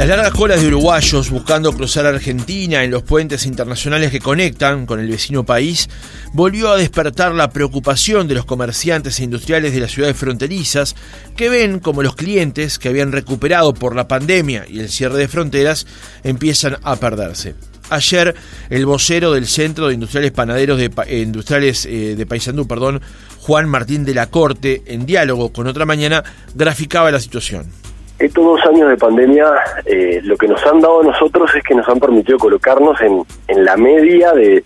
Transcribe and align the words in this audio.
Las 0.00 0.08
largas 0.08 0.30
colas 0.30 0.62
de 0.62 0.68
uruguayos 0.68 1.28
buscando 1.28 1.74
cruzar 1.74 2.06
Argentina 2.06 2.82
en 2.82 2.90
los 2.90 3.02
puentes 3.02 3.44
internacionales 3.44 4.10
que 4.10 4.18
conectan 4.18 4.86
con 4.86 4.98
el 4.98 5.10
vecino 5.10 5.44
país 5.44 5.90
volvió 6.32 6.70
a 6.70 6.78
despertar 6.78 7.34
la 7.34 7.50
preocupación 7.50 8.26
de 8.26 8.34
los 8.34 8.46
comerciantes 8.46 9.20
e 9.20 9.24
industriales 9.24 9.74
de 9.74 9.80
las 9.80 9.90
ciudades 9.90 10.16
fronterizas 10.16 10.96
que 11.36 11.50
ven 11.50 11.80
como 11.80 12.02
los 12.02 12.16
clientes 12.16 12.78
que 12.78 12.88
habían 12.88 13.12
recuperado 13.12 13.74
por 13.74 13.94
la 13.94 14.08
pandemia 14.08 14.64
y 14.66 14.80
el 14.80 14.88
cierre 14.88 15.18
de 15.18 15.28
fronteras 15.28 15.86
empiezan 16.24 16.78
a 16.82 16.96
perderse. 16.96 17.54
Ayer, 17.90 18.34
el 18.70 18.86
vocero 18.86 19.32
del 19.32 19.46
Centro 19.46 19.88
de 19.88 19.94
Industriales 19.94 20.32
Panaderos 20.32 20.78
de, 20.78 20.90
eh, 21.08 21.20
Industriales 21.20 21.84
eh, 21.84 22.14
de 22.16 22.24
Paysandú, 22.24 22.66
perdón, 22.66 23.02
Juan 23.40 23.68
Martín 23.68 24.06
de 24.06 24.14
la 24.14 24.30
Corte, 24.30 24.82
en 24.86 25.04
diálogo 25.04 25.52
con 25.52 25.66
otra 25.66 25.84
mañana, 25.84 26.24
graficaba 26.54 27.10
la 27.10 27.20
situación. 27.20 27.89
Estos 28.20 28.44
dos 28.44 28.60
años 28.66 28.90
de 28.90 28.98
pandemia 28.98 29.46
eh, 29.86 30.20
lo 30.22 30.36
que 30.36 30.46
nos 30.46 30.62
han 30.66 30.78
dado 30.78 31.00
a 31.00 31.04
nosotros 31.04 31.54
es 31.54 31.64
que 31.64 31.74
nos 31.74 31.88
han 31.88 31.98
permitido 31.98 32.36
colocarnos 32.36 33.00
en, 33.00 33.22
en 33.48 33.64
la 33.64 33.78
media 33.78 34.32
de, 34.32 34.62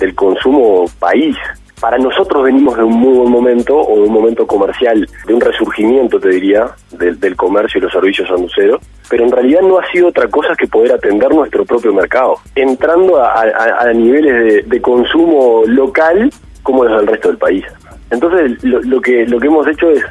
del 0.00 0.14
consumo 0.14 0.86
país. 0.98 1.36
Para 1.78 1.98
nosotros 1.98 2.44
venimos 2.44 2.78
de 2.78 2.82
un 2.82 2.94
muy 2.94 3.18
buen 3.18 3.30
momento, 3.30 3.78
o 3.78 3.96
de 3.96 4.02
un 4.04 4.12
momento 4.12 4.46
comercial, 4.46 5.06
de 5.26 5.34
un 5.34 5.40
resurgimiento, 5.42 6.18
te 6.18 6.30
diría, 6.30 6.70
del, 6.92 7.20
del 7.20 7.36
comercio 7.36 7.76
y 7.78 7.82
los 7.82 7.92
servicios 7.92 8.26
sanduceros, 8.26 8.80
pero 9.10 9.24
en 9.24 9.32
realidad 9.32 9.60
no 9.60 9.78
ha 9.78 9.86
sido 9.92 10.08
otra 10.08 10.26
cosa 10.28 10.56
que 10.56 10.66
poder 10.66 10.92
atender 10.92 11.30
nuestro 11.34 11.66
propio 11.66 11.92
mercado, 11.92 12.36
entrando 12.54 13.20
a, 13.20 13.34
a, 13.34 13.80
a 13.80 13.92
niveles 13.92 14.32
de, 14.32 14.62
de, 14.62 14.80
consumo 14.80 15.62
local 15.66 16.30
como 16.62 16.84
los 16.84 16.96
del 17.00 17.06
resto 17.06 17.28
del 17.28 17.36
país. 17.36 17.66
Entonces, 18.10 18.64
lo, 18.64 18.80
lo, 18.80 19.00
que, 19.02 19.26
lo 19.26 19.38
que 19.38 19.48
hemos 19.48 19.66
hecho 19.66 19.90
es 19.90 20.02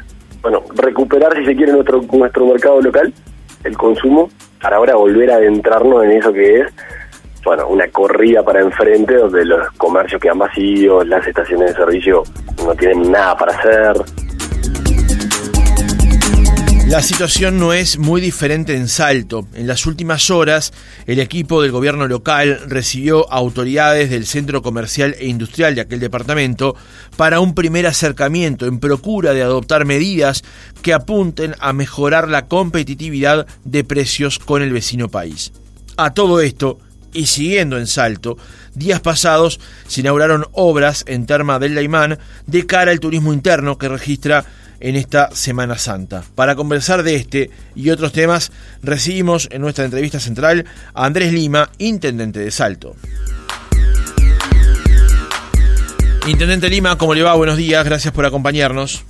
bueno, 0.44 0.62
recuperar, 0.74 1.34
si 1.38 1.46
se 1.46 1.56
quiere, 1.56 1.72
nuestro, 1.72 2.02
nuestro 2.12 2.46
mercado 2.46 2.78
local, 2.82 3.14
el 3.64 3.78
consumo, 3.78 4.28
para 4.60 4.76
ahora 4.76 4.94
volver 4.94 5.30
a 5.30 5.36
adentrarnos 5.36 6.04
en 6.04 6.12
eso 6.12 6.34
que 6.34 6.60
es, 6.60 6.72
bueno, 7.46 7.66
una 7.66 7.88
corrida 7.88 8.42
para 8.42 8.60
enfrente 8.60 9.14
donde 9.14 9.42
los 9.46 9.70
comercios 9.78 10.20
quedan 10.20 10.40
vacíos, 10.40 11.06
las 11.06 11.26
estaciones 11.26 11.70
de 11.70 11.76
servicio 11.76 12.24
no 12.62 12.74
tienen 12.74 13.10
nada 13.10 13.34
para 13.38 13.56
hacer. 13.56 13.96
La 16.86 17.00
situación 17.00 17.58
no 17.58 17.72
es 17.72 17.98
muy 17.98 18.20
diferente 18.20 18.76
en 18.76 18.88
Salto. 18.88 19.48
En 19.54 19.66
las 19.66 19.86
últimas 19.86 20.30
horas, 20.30 20.72
el 21.06 21.18
equipo 21.18 21.62
del 21.62 21.72
gobierno 21.72 22.06
local 22.06 22.60
recibió 22.66 23.32
autoridades 23.32 24.10
del 24.10 24.26
centro 24.26 24.60
comercial 24.60 25.16
e 25.18 25.26
industrial 25.26 25.74
de 25.74 25.80
aquel 25.80 25.98
departamento 25.98 26.76
para 27.16 27.40
un 27.40 27.54
primer 27.54 27.86
acercamiento 27.86 28.66
en 28.66 28.80
procura 28.80 29.32
de 29.32 29.42
adoptar 29.42 29.86
medidas 29.86 30.44
que 30.82 30.92
apunten 30.92 31.56
a 31.58 31.72
mejorar 31.72 32.28
la 32.28 32.46
competitividad 32.46 33.46
de 33.64 33.82
precios 33.82 34.38
con 34.38 34.62
el 34.62 34.72
vecino 34.72 35.08
país. 35.08 35.52
A 35.96 36.12
todo 36.12 36.40
esto, 36.40 36.78
y 37.14 37.26
siguiendo 37.26 37.78
en 37.78 37.86
Salto, 37.86 38.36
días 38.74 39.00
pasados 39.00 39.58
se 39.88 40.02
inauguraron 40.02 40.46
obras 40.52 41.04
en 41.08 41.24
Terma 41.24 41.58
del 41.58 41.74
Laimán 41.74 42.18
de 42.46 42.66
cara 42.66 42.90
al 42.90 43.00
turismo 43.00 43.32
interno 43.32 43.78
que 43.78 43.88
registra 43.88 44.44
en 44.80 44.96
esta 44.96 45.30
Semana 45.30 45.78
Santa. 45.78 46.22
Para 46.34 46.54
conversar 46.54 47.02
de 47.02 47.16
este 47.16 47.50
y 47.74 47.90
otros 47.90 48.12
temas, 48.12 48.52
recibimos 48.82 49.48
en 49.50 49.62
nuestra 49.62 49.84
entrevista 49.84 50.20
central 50.20 50.64
a 50.94 51.04
Andrés 51.04 51.32
Lima, 51.32 51.70
intendente 51.78 52.40
de 52.40 52.50
Salto. 52.50 52.96
Intendente 56.26 56.70
Lima, 56.70 56.96
¿cómo 56.96 57.14
le 57.14 57.22
va? 57.22 57.34
Buenos 57.34 57.56
días, 57.56 57.84
gracias 57.84 58.14
por 58.14 58.24
acompañarnos. 58.24 59.04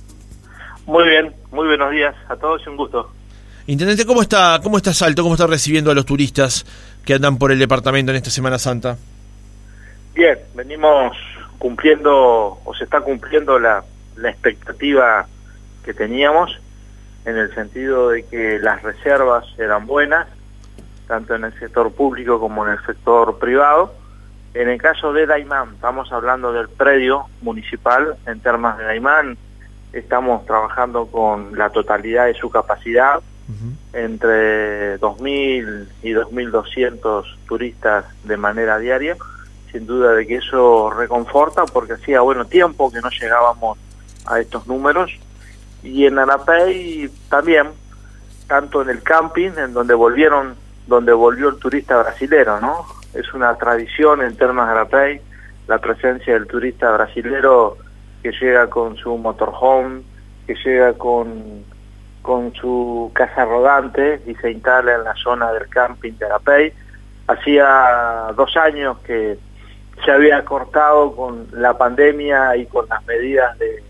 Muy 0.85 1.03
bien, 1.07 1.33
muy 1.51 1.65
buenos 1.67 1.91
días 1.91 2.15
a 2.29 2.35
todos 2.35 2.61
y 2.65 2.69
un 2.69 2.77
gusto. 2.77 3.11
Intendente, 3.67 4.05
¿cómo 4.05 4.21
está, 4.21 4.59
cómo 4.61 4.77
está 4.77 4.93
Salto? 4.93 5.23
¿Cómo 5.23 5.35
está 5.35 5.47
recibiendo 5.47 5.89
a 5.89 5.95
los 5.95 6.05
turistas 6.05 6.65
que 7.03 7.13
andan 7.13 7.37
por 7.37 7.51
el 7.51 7.57
departamento 7.57 8.11
en 8.11 8.17
esta 8.17 8.29
Semana 8.29 8.59
Santa? 8.59 8.97
Bien, 10.13 10.37
venimos 10.53 11.17
cumpliendo, 11.57 12.59
o 12.63 12.75
se 12.77 12.83
está 12.83 13.01
cumpliendo 13.01 13.57
la, 13.57 13.83
la 14.17 14.29
expectativa 14.29 15.27
que 15.85 15.93
teníamos, 15.93 16.59
en 17.25 17.37
el 17.37 17.53
sentido 17.53 18.09
de 18.09 18.23
que 18.23 18.59
las 18.59 18.81
reservas 18.83 19.45
eran 19.57 19.85
buenas, 19.85 20.27
tanto 21.07 21.35
en 21.35 21.45
el 21.45 21.59
sector 21.59 21.91
público 21.91 22.39
como 22.39 22.65
en 22.65 22.73
el 22.73 22.85
sector 22.85 23.37
privado. 23.37 23.93
En 24.53 24.69
el 24.69 24.81
caso 24.81 25.13
de 25.13 25.25
Daimán, 25.25 25.73
estamos 25.75 26.11
hablando 26.11 26.51
del 26.51 26.69
predio 26.69 27.25
municipal, 27.41 28.15
en 28.25 28.39
términos 28.39 28.77
de 28.77 28.85
Daimán, 28.85 29.37
estamos 29.93 30.45
trabajando 30.45 31.05
con 31.07 31.57
la 31.57 31.69
totalidad 31.69 32.25
de 32.25 32.33
su 32.33 32.49
capacidad, 32.49 33.17
uh 33.17 33.51
-huh. 33.51 34.05
entre 34.05 34.99
2.000 34.99 35.87
y 36.03 36.11
2.200 36.13 37.23
turistas 37.47 38.05
de 38.23 38.37
manera 38.37 38.77
diaria, 38.79 39.15
sin 39.71 39.85
duda 39.85 40.13
de 40.13 40.25
que 40.25 40.37
eso 40.37 40.89
reconforta, 40.89 41.65
porque 41.65 41.93
hacía 41.93 42.21
bueno 42.21 42.45
tiempo 42.45 42.91
que 42.91 43.01
no 43.01 43.09
llegábamos 43.09 43.77
a 44.25 44.39
estos 44.39 44.67
números, 44.67 45.11
y 45.85 46.05
en 46.05 46.17
Arapey 46.17 47.09
también, 47.29 47.67
tanto 48.47 48.81
en 48.81 48.89
el 48.89 49.03
camping, 49.03 49.51
en 49.57 49.73
donde 49.73 49.93
volvieron, 49.93 50.55
donde 50.87 51.13
volvió 51.13 51.49
el 51.49 51.57
turista 51.57 52.01
brasilero, 52.01 52.59
¿no? 52.59 52.85
Es 53.13 53.33
una 53.33 53.55
tradición 53.55 54.21
en 54.21 54.35
Termas 54.35 54.67
de 54.67 54.71
Arapey, 54.73 55.21
la 55.67 55.77
presencia 55.77 56.33
del 56.33 56.47
turista 56.47 56.91
brasilero 56.91 57.77
que 58.23 58.31
llega 58.31 58.67
con 58.69 58.97
su 58.97 59.15
motorhome, 59.17 60.01
que 60.47 60.55
llega 60.55 60.93
con, 60.93 61.63
con 62.21 62.53
su 62.53 63.11
casa 63.13 63.45
rodante 63.45 64.21
y 64.25 64.33
se 64.35 64.51
instala 64.51 64.95
en 64.95 65.03
la 65.03 65.13
zona 65.15 65.51
del 65.53 65.69
camping 65.69 66.13
de 66.13 66.25
Arapey. 66.25 66.73
Hacía 67.27 68.33
dos 68.35 68.55
años 68.57 68.97
que 69.05 69.37
se 70.03 70.11
había 70.11 70.43
cortado 70.43 71.15
con 71.15 71.47
la 71.51 71.77
pandemia 71.77 72.55
y 72.57 72.65
con 72.65 72.87
las 72.89 73.05
medidas 73.05 73.57
de 73.59 73.83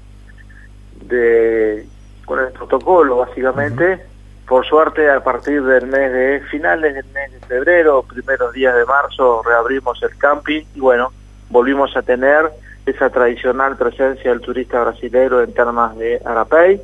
de 1.07 1.85
con 2.25 2.39
el 2.39 2.51
protocolo 2.51 3.17
básicamente. 3.17 3.93
Uh 3.93 3.97
-huh. 3.97 4.47
Por 4.47 4.63
suerte 4.63 5.09
a 5.09 5.23
partir 5.23 5.63
del 5.63 5.87
mes 5.87 6.11
de 6.11 6.39
finales 6.51 6.93
del 6.93 7.05
mes 7.13 7.31
de 7.31 7.39
febrero, 7.47 8.03
primeros 8.03 8.53
días 8.53 8.75
de 8.75 8.85
marzo 8.85 9.41
reabrimos 9.43 10.01
el 10.03 10.15
camping 10.17 10.63
y 10.75 10.79
bueno, 10.79 11.11
volvimos 11.49 11.97
a 11.97 12.03
tener 12.03 12.51
esa 12.85 13.09
tradicional 13.09 13.75
presencia 13.75 14.29
del 14.29 14.41
turista 14.41 14.83
brasilero 14.83 15.41
en 15.41 15.51
termas 15.51 15.97
de 15.97 16.21
Arapey, 16.23 16.79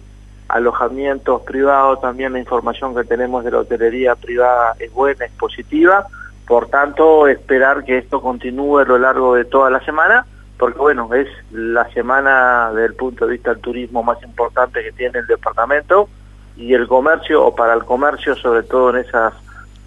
alojamientos 0.48 1.44
privados, 1.44 2.02
también 2.02 2.34
la 2.34 2.40
información 2.40 2.96
que 2.96 3.04
tenemos 3.04 3.44
de 3.44 3.52
la 3.52 3.60
hotelería 3.60 4.16
privada 4.16 4.74
es 4.80 4.92
buena, 4.92 5.26
es 5.26 5.32
positiva, 5.34 6.08
por 6.48 6.68
tanto 6.68 7.28
esperar 7.28 7.84
que 7.84 8.00
esto 8.00 8.22
continúe 8.22 8.80
a 8.80 8.86
lo 8.86 8.98
largo 8.98 9.36
de 9.36 9.46
toda 9.46 9.70
la 9.70 9.80
semana 9.82 10.26
porque 10.62 10.78
bueno, 10.78 11.10
es 11.16 11.28
la 11.52 11.92
semana 11.92 12.72
del 12.72 12.94
punto 12.94 13.26
de 13.26 13.32
vista 13.32 13.50
del 13.50 13.62
turismo 13.62 14.04
más 14.04 14.22
importante 14.22 14.84
que 14.84 14.92
tiene 14.92 15.18
el 15.18 15.26
departamento 15.26 16.08
y 16.56 16.76
el 16.76 16.88
comercio, 16.88 17.44
o 17.44 17.56
para 17.56 17.74
el 17.74 17.84
comercio, 17.84 18.36
sobre 18.36 18.62
todo 18.62 18.92
en 18.92 18.98
esas 18.98 19.34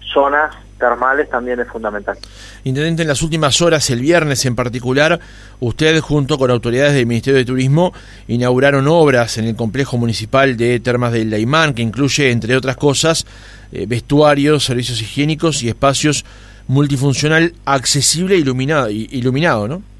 zonas 0.01 0.53
termales, 0.77 1.29
también 1.29 1.61
es 1.61 1.69
fundamental. 1.69 2.17
Intendente, 2.65 3.03
en 3.03 3.07
las 3.07 3.21
últimas 3.21 3.61
horas, 3.61 3.89
el 3.89 4.01
viernes 4.01 4.45
en 4.45 4.57
particular, 4.57 5.17
usted 5.61 5.97
junto 6.01 6.37
con 6.37 6.51
autoridades 6.51 6.91
del 6.93 7.05
Ministerio 7.05 7.37
de 7.37 7.45
Turismo 7.45 7.93
inauguraron 8.27 8.85
obras 8.89 9.37
en 9.37 9.45
el 9.45 9.55
complejo 9.55 9.97
municipal 9.97 10.57
de 10.57 10.81
Termas 10.81 11.13
del 11.13 11.29
Laimán, 11.29 11.73
que 11.73 11.83
incluye, 11.83 12.31
entre 12.31 12.53
otras 12.57 12.75
cosas, 12.75 13.25
eh, 13.71 13.85
vestuarios, 13.87 14.65
servicios 14.65 15.01
higiénicos 15.01 15.63
y 15.63 15.69
espacios 15.69 16.25
multifuncional 16.67 17.53
accesible 17.63 18.35
e 18.35 18.39
iluminado, 18.39 18.89
iluminado 18.89 19.69
¿no? 19.69 19.94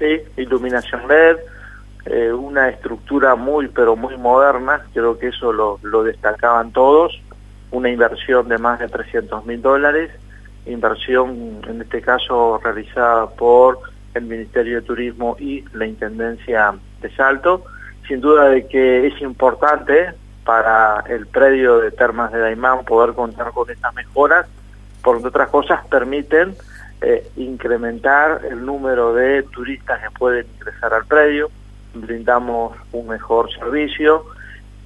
¿Sí? 0.00 0.20
iluminación 0.36 1.06
LED, 1.06 1.36
eh, 2.06 2.32
una 2.32 2.68
estructura 2.70 3.36
muy 3.36 3.68
pero 3.68 3.94
muy 3.94 4.16
moderna, 4.16 4.82
creo 4.92 5.16
que 5.18 5.28
eso 5.28 5.52
lo, 5.52 5.78
lo 5.82 6.02
destacaban 6.02 6.72
todos, 6.72 7.20
una 7.70 7.88
inversión 7.88 8.48
de 8.48 8.58
más 8.58 8.80
de 8.80 8.88
300 8.88 9.46
mil 9.46 9.62
dólares, 9.62 10.10
inversión 10.66 11.60
en 11.68 11.82
este 11.82 12.00
caso 12.00 12.60
realizada 12.62 13.28
por 13.28 13.78
el 14.14 14.24
Ministerio 14.24 14.80
de 14.80 14.82
Turismo 14.82 15.36
y 15.38 15.64
la 15.72 15.86
Intendencia 15.86 16.74
de 17.00 17.14
Salto, 17.14 17.64
sin 18.08 18.20
duda 18.20 18.48
de 18.48 18.66
que 18.66 19.06
es 19.06 19.20
importante 19.22 20.12
para 20.44 21.04
el 21.08 21.26
predio 21.26 21.78
de 21.78 21.92
Termas 21.92 22.32
de 22.32 22.40
Daimán 22.40 22.84
poder 22.84 23.14
contar 23.14 23.52
con 23.52 23.70
estas 23.70 23.94
mejoras, 23.94 24.46
porque 25.02 25.28
otras 25.28 25.48
cosas 25.48 25.86
permiten 25.86 26.56
eh, 27.00 27.30
incrementar 27.36 28.42
el 28.50 28.64
número 28.64 29.14
de 29.14 29.42
turistas 29.44 30.00
que 30.00 30.10
pueden 30.10 30.46
ingresar 30.58 30.92
al 30.92 31.06
predio, 31.06 31.50
brindamos 31.94 32.76
un 32.92 33.08
mejor 33.08 33.52
servicio, 33.52 34.24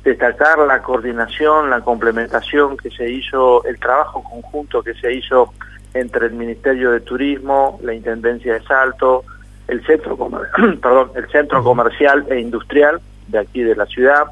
destacar 0.04 0.58
la 0.58 0.82
coordinación, 0.82 1.70
la 1.70 1.80
complementación 1.80 2.76
que 2.76 2.90
se 2.90 3.10
hizo, 3.10 3.64
el 3.64 3.78
trabajo 3.78 4.22
conjunto 4.22 4.82
que 4.82 4.94
se 4.94 5.12
hizo 5.12 5.52
entre 5.94 6.26
el 6.26 6.32
Ministerio 6.32 6.90
de 6.90 7.00
Turismo, 7.00 7.78
la 7.82 7.94
Intendencia 7.94 8.54
de 8.54 8.62
Salto, 8.62 9.24
el 9.68 9.84
centro, 9.86 10.16
perdón, 10.82 11.10
el 11.14 11.28
centro 11.30 11.64
comercial 11.64 12.26
e 12.28 12.38
industrial 12.38 13.00
de 13.28 13.38
aquí 13.38 13.62
de 13.62 13.74
la 13.74 13.86
ciudad, 13.86 14.24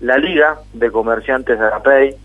la 0.00 0.18
Liga 0.18 0.58
de 0.72 0.90
Comerciantes 0.90 1.58
de 1.58 1.64
Arapey, 1.64 2.16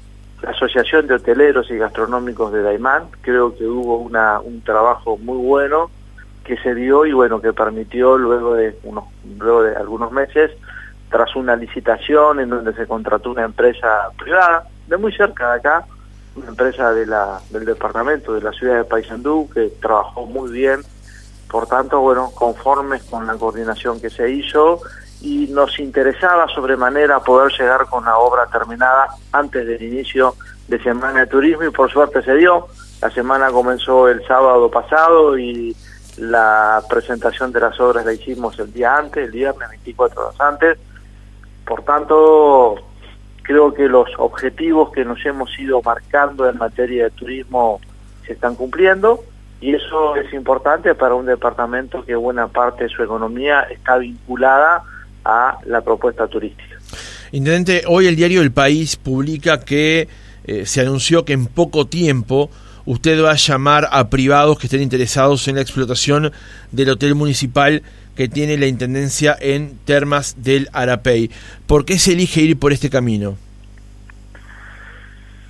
la 0.43 0.51
Asociación 0.51 1.07
de 1.07 1.15
Hoteleros 1.15 1.71
y 1.71 1.77
Gastronómicos 1.77 2.51
de 2.51 2.61
Daimán. 2.61 3.05
Creo 3.21 3.55
que 3.55 3.65
hubo 3.65 3.97
un 3.97 4.61
trabajo 4.61 5.17
muy 5.17 5.37
bueno 5.37 5.89
que 6.43 6.57
se 6.57 6.75
dio 6.75 7.05
y 7.05 7.13
bueno, 7.13 7.39
que 7.39 7.53
permitió 7.53 8.17
luego 8.17 8.55
de, 8.55 8.77
unos, 8.83 9.05
luego 9.39 9.63
de 9.63 9.75
algunos 9.77 10.11
meses, 10.11 10.51
tras 11.09 11.33
una 11.37 11.55
licitación 11.55 12.41
en 12.41 12.49
donde 12.49 12.73
se 12.73 12.85
contrató 12.85 13.31
una 13.31 13.45
empresa 13.45 14.09
privada, 14.17 14.67
de 14.87 14.97
muy 14.97 15.13
cerca 15.13 15.53
de 15.53 15.59
acá, 15.59 15.85
una 16.35 16.49
empresa 16.49 16.91
del 16.91 17.65
departamento 17.65 18.33
de 18.33 18.41
la 18.41 18.51
ciudad 18.51 18.75
de 18.75 18.83
Paysandú, 18.83 19.49
que 19.53 19.71
trabajó 19.81 20.25
muy 20.25 20.51
bien, 20.51 20.81
por 21.49 21.67
tanto, 21.67 22.01
bueno, 22.01 22.31
conformes 22.35 23.03
con 23.03 23.25
la 23.25 23.35
coordinación 23.35 24.01
que 24.01 24.09
se 24.09 24.29
hizo 24.29 24.81
y 25.23 25.47
nos 25.47 25.79
interesaba 25.79 26.49
sobremanera 26.49 27.21
poder 27.21 27.49
llegar 27.57 27.85
con 27.89 28.03
la 28.03 28.17
obra 28.17 28.45
terminada 28.47 29.07
antes 29.31 29.65
del 29.65 29.81
inicio 29.81 30.35
de 30.67 30.83
Semana 30.83 31.21
de 31.21 31.27
Turismo 31.27 31.63
y 31.63 31.71
por 31.71 31.89
suerte 31.89 32.21
se 32.21 32.35
dio. 32.35 32.67
La 33.01 33.09
semana 33.09 33.49
comenzó 33.49 34.09
el 34.09 34.25
sábado 34.27 34.69
pasado 34.69 35.37
y 35.37 35.73
la 36.17 36.83
presentación 36.89 37.53
de 37.53 37.61
las 37.61 37.79
obras 37.79 38.05
la 38.05 38.11
hicimos 38.11 38.59
el 38.59 38.73
día 38.73 38.97
antes, 38.97 39.23
el 39.23 39.31
viernes 39.31 39.69
24 39.69 40.21
horas 40.27 40.41
antes. 40.41 40.77
Por 41.65 41.83
tanto, 41.83 42.75
creo 43.43 43.73
que 43.73 43.87
los 43.87 44.09
objetivos 44.17 44.91
que 44.91 45.05
nos 45.05 45.25
hemos 45.25 45.57
ido 45.57 45.81
marcando 45.81 46.49
en 46.49 46.57
materia 46.57 47.05
de 47.05 47.11
turismo 47.11 47.79
se 48.27 48.33
están 48.33 48.55
cumpliendo 48.55 49.23
y 49.61 49.73
eso 49.73 50.17
es 50.17 50.33
importante 50.33 50.93
para 50.95 51.15
un 51.15 51.25
departamento 51.25 52.03
que 52.03 52.13
buena 52.13 52.49
parte 52.49 52.83
de 52.83 52.89
su 52.89 53.01
economía 53.03 53.61
está 53.61 53.97
vinculada 53.97 54.83
a 55.25 55.59
la 55.65 55.81
propuesta 55.81 56.27
turística. 56.27 56.77
Intendente, 57.31 57.83
hoy 57.87 58.07
el 58.07 58.15
diario 58.15 58.41
El 58.41 58.51
País 58.51 58.95
publica 58.95 59.59
que 59.61 60.07
eh, 60.45 60.65
se 60.65 60.81
anunció 60.81 61.25
que 61.25 61.33
en 61.33 61.47
poco 61.47 61.87
tiempo 61.87 62.49
usted 62.85 63.23
va 63.23 63.31
a 63.31 63.35
llamar 63.35 63.87
a 63.91 64.09
privados 64.09 64.59
que 64.59 64.67
estén 64.67 64.81
interesados 64.81 65.47
en 65.47 65.55
la 65.55 65.61
explotación 65.61 66.31
del 66.71 66.89
hotel 66.89 67.15
municipal 67.15 67.81
que 68.15 68.27
tiene 68.27 68.57
la 68.57 68.67
Intendencia 68.67 69.35
en 69.39 69.79
Termas 69.85 70.43
del 70.43 70.69
Arapey. 70.73 71.31
¿Por 71.65 71.85
qué 71.85 71.97
se 71.97 72.13
elige 72.13 72.41
ir 72.41 72.59
por 72.59 72.73
este 72.73 72.89
camino? 72.89 73.37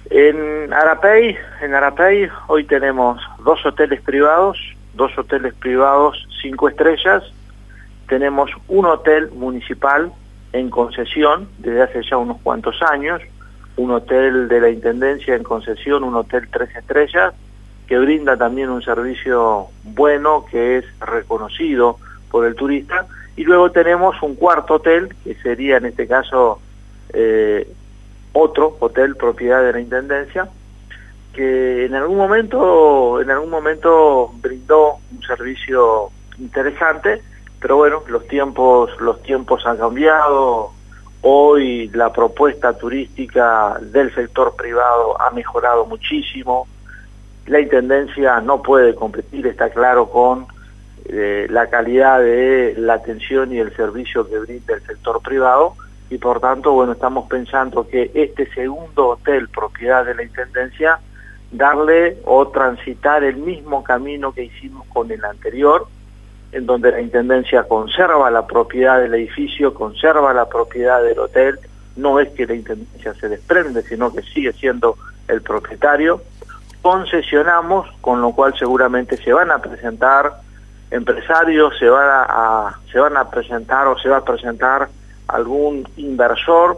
En 0.09 0.71
Arapey, 0.71 1.35
en 1.61 1.73
Arapey 1.73 2.29
hoy 2.47 2.63
tenemos 2.65 3.19
dos 3.43 3.65
hoteles 3.65 3.99
privados, 4.01 4.57
dos 4.93 5.11
hoteles 5.17 5.53
privados 5.55 6.27
cinco 6.41 6.69
estrellas, 6.69 7.23
tenemos 8.13 8.51
un 8.67 8.85
hotel 8.85 9.31
municipal 9.31 10.11
en 10.51 10.69
concesión 10.69 11.49
desde 11.57 11.81
hace 11.81 12.01
ya 12.07 12.17
unos 12.17 12.39
cuantos 12.43 12.79
años, 12.83 13.19
un 13.75 13.89
hotel 13.89 14.47
de 14.47 14.61
la 14.61 14.69
Intendencia 14.69 15.35
en 15.35 15.41
concesión, 15.41 16.03
un 16.03 16.13
hotel 16.13 16.47
tres 16.51 16.69
estrellas, 16.75 17.33
que 17.87 17.97
brinda 17.97 18.37
también 18.37 18.69
un 18.69 18.83
servicio 18.83 19.65
bueno, 19.83 20.45
que 20.45 20.77
es 20.77 20.85
reconocido 20.99 21.97
por 22.29 22.45
el 22.45 22.53
turista, 22.53 23.07
y 23.35 23.45
luego 23.45 23.71
tenemos 23.71 24.21
un 24.21 24.35
cuarto 24.35 24.75
hotel, 24.75 25.09
que 25.23 25.33
sería 25.41 25.77
en 25.77 25.85
este 25.85 26.05
caso 26.05 26.61
eh, 27.13 27.67
otro 28.33 28.77
hotel 28.79 29.15
propiedad 29.15 29.63
de 29.63 29.73
la 29.73 29.79
Intendencia, 29.79 30.47
que 31.33 31.85
en 31.85 31.95
algún 31.95 32.17
momento, 32.17 33.19
en 33.19 33.31
algún 33.31 33.49
momento 33.49 34.31
brindó 34.39 34.97
un 35.11 35.23
servicio 35.23 36.11
interesante, 36.37 37.23
pero 37.63 37.77
bueno, 37.77 38.03
los 38.07 38.27
tiempos, 38.27 38.91
los 38.99 39.23
tiempos 39.23 39.65
han 39.65 39.77
cambiado. 39.77 40.71
Hoy 41.21 41.87
la 41.93 42.11
propuesta 42.11 42.77
turística 42.77 43.79
del 43.79 44.13
sector 44.13 44.53
privado 44.57 45.19
ha 45.21 45.31
mejorado 45.31 45.85
muchísimo. 45.85 46.67
La 47.45 47.61
intendencia 47.61 48.41
no 48.41 48.61
puede 48.61 48.93
competir, 48.93 49.47
está 49.47 49.69
claro, 49.69 50.09
con 50.09 50.45
eh, 51.05 51.47
la 51.49 51.69
calidad 51.69 52.19
de 52.19 52.75
la 52.77 52.95
atención 52.95 53.53
y 53.53 53.59
el 53.59 53.73
servicio 53.77 54.27
que 54.27 54.39
brinda 54.39 54.73
el 54.73 54.81
sector 54.85 55.21
privado 55.21 55.75
y 56.09 56.17
por 56.17 56.41
tanto, 56.41 56.73
bueno, 56.73 56.91
estamos 56.91 57.29
pensando 57.29 57.87
que 57.87 58.11
este 58.13 58.45
segundo 58.53 59.07
hotel 59.07 59.47
propiedad 59.47 60.05
de 60.05 60.15
la 60.15 60.23
intendencia 60.23 60.99
darle 61.49 62.17
o 62.25 62.45
transitar 62.49 63.23
el 63.23 63.37
mismo 63.37 63.85
camino 63.85 64.33
que 64.33 64.43
hicimos 64.43 64.85
con 64.87 65.09
el 65.11 65.23
anterior, 65.23 65.87
en 66.53 66.65
donde 66.65 66.91
la 66.91 67.01
Intendencia 67.01 67.63
conserva 67.63 68.29
la 68.31 68.45
propiedad 68.45 68.99
del 68.99 69.13
edificio, 69.15 69.73
conserva 69.73 70.33
la 70.33 70.47
propiedad 70.47 71.03
del 71.03 71.19
hotel, 71.19 71.59
no 71.95 72.19
es 72.19 72.29
que 72.29 72.45
la 72.45 72.53
Intendencia 72.53 73.13
se 73.15 73.29
desprende, 73.29 73.81
sino 73.83 74.13
que 74.13 74.21
sigue 74.21 74.53
siendo 74.53 74.95
el 75.27 75.41
propietario. 75.41 76.21
Concesionamos, 76.81 77.89
con 78.01 78.21
lo 78.21 78.31
cual 78.31 78.53
seguramente 78.57 79.17
se 79.17 79.33
van 79.33 79.51
a 79.51 79.59
presentar 79.59 80.33
empresarios, 80.91 81.77
se 81.79 81.89
van 81.89 82.07
a, 82.07 82.79
se 82.91 82.99
van 82.99 83.17
a 83.17 83.29
presentar 83.29 83.87
o 83.87 83.97
se 83.97 84.09
va 84.09 84.17
a 84.17 84.25
presentar 84.25 84.89
algún 85.27 85.87
inversor 85.97 86.77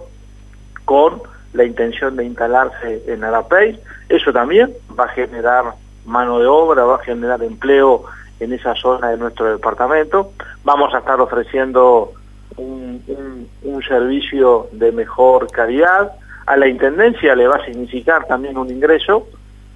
con 0.85 1.21
la 1.53 1.65
intención 1.65 2.15
de 2.15 2.25
instalarse 2.25 3.03
en 3.07 3.23
Arapey. 3.23 3.79
Eso 4.07 4.31
también 4.31 4.73
va 4.97 5.05
a 5.05 5.09
generar 5.09 5.73
mano 6.05 6.39
de 6.39 6.45
obra, 6.45 6.83
va 6.83 6.95
a 6.95 6.99
generar 6.99 7.43
empleo 7.43 8.05
en 8.39 8.53
esa 8.53 8.75
zona 8.75 9.09
de 9.09 9.17
nuestro 9.17 9.45
departamento. 9.51 10.31
Vamos 10.63 10.93
a 10.93 10.99
estar 10.99 11.19
ofreciendo 11.19 12.13
un, 12.57 13.47
un, 13.63 13.83
servicio 13.83 14.67
de 14.71 14.91
mejor 14.91 15.49
calidad. 15.51 16.11
A 16.45 16.57
la 16.57 16.67
Intendencia 16.67 17.35
le 17.35 17.47
va 17.47 17.55
a 17.55 17.65
significar 17.65 18.25
también 18.25 18.57
un 18.57 18.69
ingreso. 18.69 19.27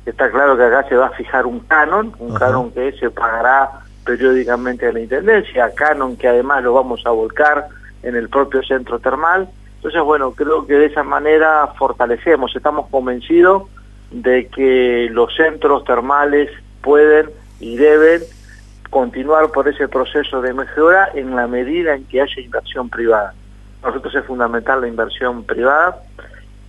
Está 0.05 0.29
claro 0.31 0.57
que 0.57 0.63
acá 0.63 0.87
se 0.87 0.95
va 0.95 1.07
a 1.07 1.11
fijar 1.11 1.45
un 1.45 1.59
canon, 1.61 2.13
un 2.19 2.33
canon 2.33 2.71
que 2.71 2.91
se 2.93 3.09
pagará 3.09 3.69
periódicamente 4.05 4.87
a 4.87 4.91
la 4.91 5.01
Intendencia, 5.01 5.71
canon 5.75 6.15
que 6.15 6.27
además 6.27 6.63
lo 6.63 6.73
vamos 6.73 7.05
a 7.05 7.11
volcar 7.11 7.67
en 8.03 8.15
el 8.15 8.29
propio 8.29 8.63
centro 8.63 8.99
termal. 8.99 9.47
Entonces, 9.75 10.01
bueno, 10.01 10.31
creo 10.31 10.65
que 10.65 10.73
de 10.73 10.87
esa 10.87 11.03
manera 11.03 11.67
fortalecemos, 11.77 12.55
estamos 12.55 12.87
convencidos 12.89 13.63
de 14.11 14.47
que 14.47 15.07
los 15.11 15.33
centros 15.35 15.83
termales 15.83 16.49
pueden 16.81 17.29
y 17.59 17.77
deben 17.77 18.21
continuar 18.89 19.51
por 19.51 19.67
ese 19.67 19.87
proceso 19.87 20.41
de 20.41 20.53
mejora 20.53 21.09
en 21.13 21.35
la 21.35 21.47
medida 21.47 21.95
en 21.95 22.05
que 22.05 22.21
haya 22.21 22.41
inversión 22.41 22.89
privada. 22.89 23.33
Nosotros 23.83 24.13
es 24.15 24.25
fundamental 24.25 24.81
la 24.81 24.87
inversión 24.87 25.43
privada, 25.43 26.01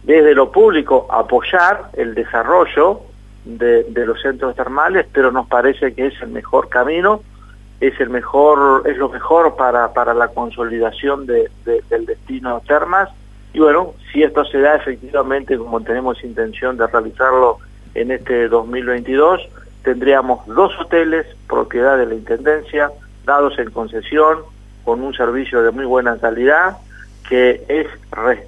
desde 0.02 0.34
lo 0.34 0.50
público 0.50 1.06
apoyar 1.10 1.90
el 1.94 2.14
desarrollo 2.14 3.02
de, 3.44 3.84
los 4.06 4.20
centros 4.20 4.54
termales, 4.54 5.06
pero 5.12 5.32
nos 5.32 5.46
parece 5.46 5.94
que 5.94 6.06
es 6.06 6.22
el 6.22 6.28
mejor 6.28 6.68
camino, 6.68 7.22
es 7.80 7.98
el 8.00 8.10
mejor, 8.10 8.82
es 8.86 8.96
lo 8.98 9.08
mejor 9.08 9.56
para, 9.56 9.92
para 9.92 10.14
la 10.14 10.28
consolidación 10.28 11.26
de, 11.26 11.50
del 11.64 12.06
destino 12.06 12.60
termas, 12.66 13.08
y 13.52 13.58
bueno, 13.58 13.94
si 14.12 14.22
esto 14.22 14.44
se 14.44 14.60
da 14.60 14.76
efectivamente 14.76 15.58
como 15.58 15.80
tenemos 15.80 16.22
intención 16.22 16.76
de 16.76 16.86
realizarlo 16.86 17.58
en 17.94 18.12
este 18.12 18.48
2022, 18.48 19.48
tendríamos 19.82 20.46
dos 20.46 20.72
hoteles, 20.80 21.26
propiedad 21.48 21.96
de 21.98 22.06
la 22.06 22.14
Intendencia, 22.14 22.90
dados 23.24 23.58
en 23.58 23.70
concesión, 23.70 24.38
con 24.84 25.02
un 25.02 25.14
servicio 25.14 25.62
de 25.62 25.70
muy 25.70 25.84
buena 25.84 26.16
calidad, 26.18 26.78
que 27.28 27.62
es 27.68 27.86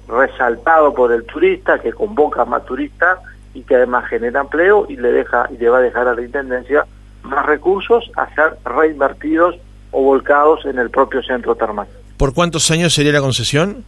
resaltado 0.07 0.93
por 0.93 1.11
el 1.11 1.23
turista, 1.25 1.79
que 1.79 1.93
convoca 1.93 2.43
más 2.45 2.65
turistas 2.65 3.19
y 3.53 3.61
que 3.61 3.75
además 3.75 4.07
genera 4.07 4.41
empleo 4.41 4.85
y 4.89 4.97
le 4.97 5.11
deja 5.11 5.47
y 5.51 5.57
le 5.57 5.69
va 5.69 5.77
a 5.77 5.81
dejar 5.81 6.07
a 6.07 6.15
la 6.15 6.21
Intendencia 6.21 6.85
más 7.23 7.45
recursos 7.45 8.11
a 8.17 8.33
ser 8.35 8.57
reinvertidos 8.65 9.55
o 9.91 10.03
volcados 10.03 10.65
en 10.65 10.79
el 10.79 10.89
propio 10.89 11.21
centro 11.23 11.55
termal. 11.55 11.87
¿Por 12.17 12.33
cuántos 12.33 12.69
años 12.71 12.93
sería 12.93 13.13
la 13.13 13.21
concesión? 13.21 13.83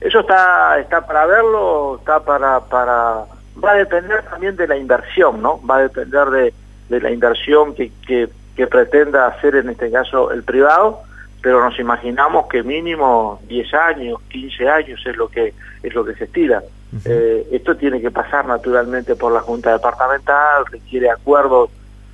Eso 0.00 0.20
está 0.20 0.78
está 0.78 1.06
para 1.06 1.26
verlo, 1.26 1.96
está 1.98 2.20
para 2.20 2.60
para 2.60 3.24
va 3.62 3.72
a 3.72 3.76
depender 3.76 4.22
también 4.22 4.56
de 4.56 4.66
la 4.66 4.76
inversión, 4.76 5.42
¿no? 5.42 5.60
Va 5.66 5.76
a 5.76 5.82
depender 5.82 6.28
de, 6.30 6.54
de 6.88 7.00
la 7.00 7.10
inversión 7.10 7.74
que, 7.74 7.90
que, 8.06 8.28
pretenda 8.66 9.26
hacer 9.26 9.56
en 9.56 9.70
este 9.70 9.90
caso 9.90 10.30
el 10.30 10.44
privado, 10.44 11.00
pero 11.42 11.64
nos 11.64 11.76
imaginamos 11.80 12.46
que 12.46 12.62
mínimo 12.62 13.40
10 13.48 13.74
años, 13.74 14.20
15 14.28 14.68
años 14.68 15.00
es 15.04 15.16
lo 15.16 15.28
que 15.28 15.52
es 15.82 15.94
lo 15.94 16.04
que 16.04 16.14
se 16.14 16.24
estira. 16.24 16.62
Eh, 17.04 17.48
esto 17.50 17.76
tiene 17.76 18.00
que 18.00 18.12
pasar 18.12 18.46
naturalmente 18.46 19.16
por 19.16 19.32
la 19.32 19.40
Junta 19.40 19.72
Departamental, 19.72 20.64
requiere 20.70 21.10
acuerdos 21.10 21.70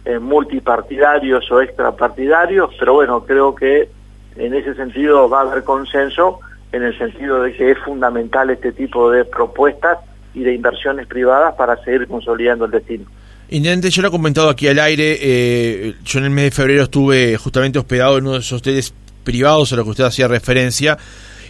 eh, 0.06 0.18
multipartidarios 0.18 1.50
o 1.50 1.60
extrapartidarios, 1.60 2.74
pero 2.78 2.94
bueno, 2.94 3.24
creo 3.24 3.54
que 3.54 3.90
en 4.36 4.54
ese 4.54 4.74
sentido 4.74 5.28
va 5.28 5.40
a 5.40 5.50
haber 5.50 5.64
consenso 5.64 6.40
en 6.72 6.82
el 6.84 6.96
sentido 6.96 7.42
de 7.42 7.52
que 7.52 7.72
es 7.72 7.78
fundamental 7.78 8.48
este 8.48 8.72
tipo 8.72 9.10
de 9.10 9.24
propuestas 9.26 9.98
y 10.34 10.40
de 10.40 10.54
inversiones 10.54 11.06
privadas 11.06 11.54
para 11.56 11.82
seguir 11.84 12.06
consolidando 12.06 12.64
el 12.64 12.70
destino. 12.70 13.04
Intendente, 13.50 13.90
yo 13.90 14.02
lo 14.02 14.08
he 14.08 14.10
comentado 14.10 14.50
aquí 14.50 14.68
al 14.68 14.78
aire, 14.78 15.18
eh, 15.20 15.94
yo 16.04 16.18
en 16.18 16.26
el 16.26 16.30
mes 16.30 16.44
de 16.44 16.50
febrero 16.50 16.82
estuve 16.82 17.36
justamente 17.38 17.78
hospedado 17.78 18.18
en 18.18 18.24
uno 18.24 18.34
de 18.34 18.40
esos 18.40 18.60
hoteles 18.60 18.92
privados 19.24 19.72
a 19.72 19.76
los 19.76 19.84
que 19.84 19.90
usted 19.90 20.04
hacía 20.04 20.28
referencia, 20.28 20.98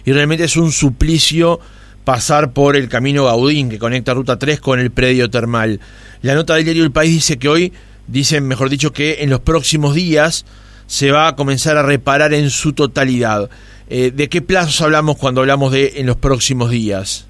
y 0.05 0.13
realmente 0.13 0.45
es 0.45 0.55
un 0.55 0.71
suplicio 0.71 1.59
pasar 2.05 2.53
por 2.53 2.75
el 2.75 2.89
camino 2.89 3.25
Gaudín 3.25 3.69
que 3.69 3.77
conecta 3.77 4.13
Ruta 4.13 4.39
3 4.39 4.61
con 4.61 4.79
el 4.79 4.91
predio 4.91 5.29
termal. 5.29 5.79
La 6.21 6.35
nota 6.35 6.55
del 6.55 6.63
diario 6.63 6.83
El 6.83 6.91
País 6.91 7.13
dice 7.13 7.37
que 7.37 7.49
hoy, 7.49 7.73
dicen 8.07 8.47
mejor 8.47 8.69
dicho, 8.69 8.91
que 8.93 9.17
en 9.21 9.29
los 9.29 9.41
próximos 9.41 9.93
días 9.93 10.45
se 10.87 11.11
va 11.11 11.27
a 11.27 11.35
comenzar 11.35 11.77
a 11.77 11.83
reparar 11.83 12.33
en 12.33 12.49
su 12.49 12.73
totalidad. 12.73 13.49
Eh, 13.89 14.11
¿De 14.11 14.27
qué 14.29 14.41
plazos 14.41 14.81
hablamos 14.81 15.17
cuando 15.17 15.41
hablamos 15.41 15.71
de 15.71 15.93
en 15.97 16.07
los 16.07 16.15
próximos 16.15 16.71
días? 16.71 17.28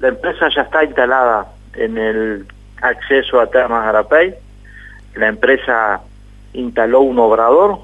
La 0.00 0.08
empresa 0.08 0.48
ya 0.54 0.62
está 0.62 0.84
instalada 0.84 1.46
en 1.74 1.98
el 1.98 2.46
acceso 2.80 3.40
a 3.40 3.48
Termas 3.48 3.84
Garapey. 3.84 4.34
La 5.14 5.28
empresa 5.28 6.00
instaló 6.52 7.00
un 7.00 7.18
obrador, 7.18 7.78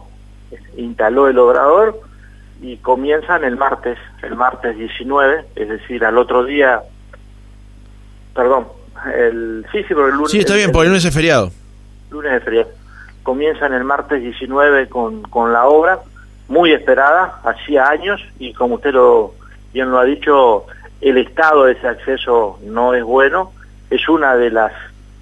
instaló 0.76 1.28
el 1.28 1.38
obrador 1.38 2.00
y 2.61 2.76
comienzan 2.78 3.44
el 3.44 3.56
martes, 3.56 3.99
el 4.23 4.37
martes 4.37 4.76
19, 4.76 5.44
es 5.56 5.68
decir, 5.68 6.04
al 6.04 6.16
otro 6.16 6.44
día, 6.44 6.83
perdón, 8.35 8.68
el, 9.14 9.66
sí, 9.73 9.78
sí, 9.83 9.88
pero 9.88 10.06
el 10.09 10.14
lunes... 10.14 10.30
Sí, 10.30 10.38
está 10.38 10.54
bien, 10.54 10.71
porque 10.71 10.85
el 10.87 10.90
lunes 10.90 11.04
es 11.04 11.14
feriado. 11.14 11.50
Lunes 12.11 12.33
es 12.33 12.44
feriado. 12.44 12.71
Comienzan 13.23 13.75
el 13.75 13.85
martes 13.85 14.23
19 14.23 14.88
con, 14.88 15.23
con 15.23 15.52
la 15.52 15.66
obra, 15.66 16.00
muy 16.49 16.73
esperada, 16.73 17.40
hacía 17.44 17.88
años, 17.88 18.23
y 18.38 18.52
como 18.54 18.76
usted 18.76 18.92
lo, 18.92 19.35
bien 19.73 19.90
lo 19.90 19.99
ha 19.99 20.04
dicho, 20.04 20.66
el 21.04 21.18
estado 21.18 21.64
de 21.64 21.73
ese 21.73 21.87
acceso 21.87 22.58
no 22.64 22.94
es 22.94 23.04
bueno, 23.04 23.52
es 23.90 24.08
una 24.08 24.37
de 24.37 24.50
las 24.50 24.73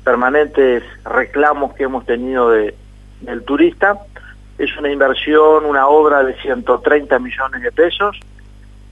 permanentes 0.05 0.85
reclamos 1.05 1.75
que 1.75 1.83
hemos 1.83 2.07
tenido 2.07 2.51
de, 2.51 2.77
del 3.21 3.43
turista, 3.43 3.99
es 4.59 4.77
una 4.79 4.93
inversión, 4.93 5.65
una 5.65 5.89
obra 5.89 6.23
de 6.23 6.35
130 6.35 7.19
millones 7.19 7.63
de 7.63 7.73
pesos. 7.73 8.17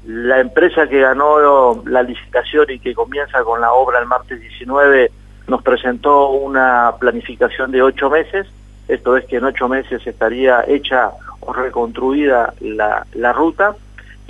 La 0.05 0.41
empresa 0.41 0.89
que 0.89 1.01
ganó 1.01 1.81
la 1.87 2.03
licitación 2.03 2.67
y 2.71 2.81
que 2.81 2.93
comienza 2.93 3.45
con 3.45 3.61
la 3.61 3.73
obra 3.73 4.01
el 4.01 4.07
martes 4.07 4.41
19 4.41 5.13
nos 5.47 5.63
presentó 5.63 6.31
una 6.31 6.95
planificación 6.99 7.71
de 7.71 7.83
ocho 7.83 8.11
meses. 8.11 8.49
Esto 8.89 9.17
es 9.17 9.27
que 9.27 9.37
en 9.37 9.45
ocho 9.45 9.69
meses 9.69 10.05
estaría 10.05 10.65
hecha 10.67 11.11
o 11.39 11.53
reconstruida 11.53 12.53
la 12.61 13.33
ruta. 13.33 13.77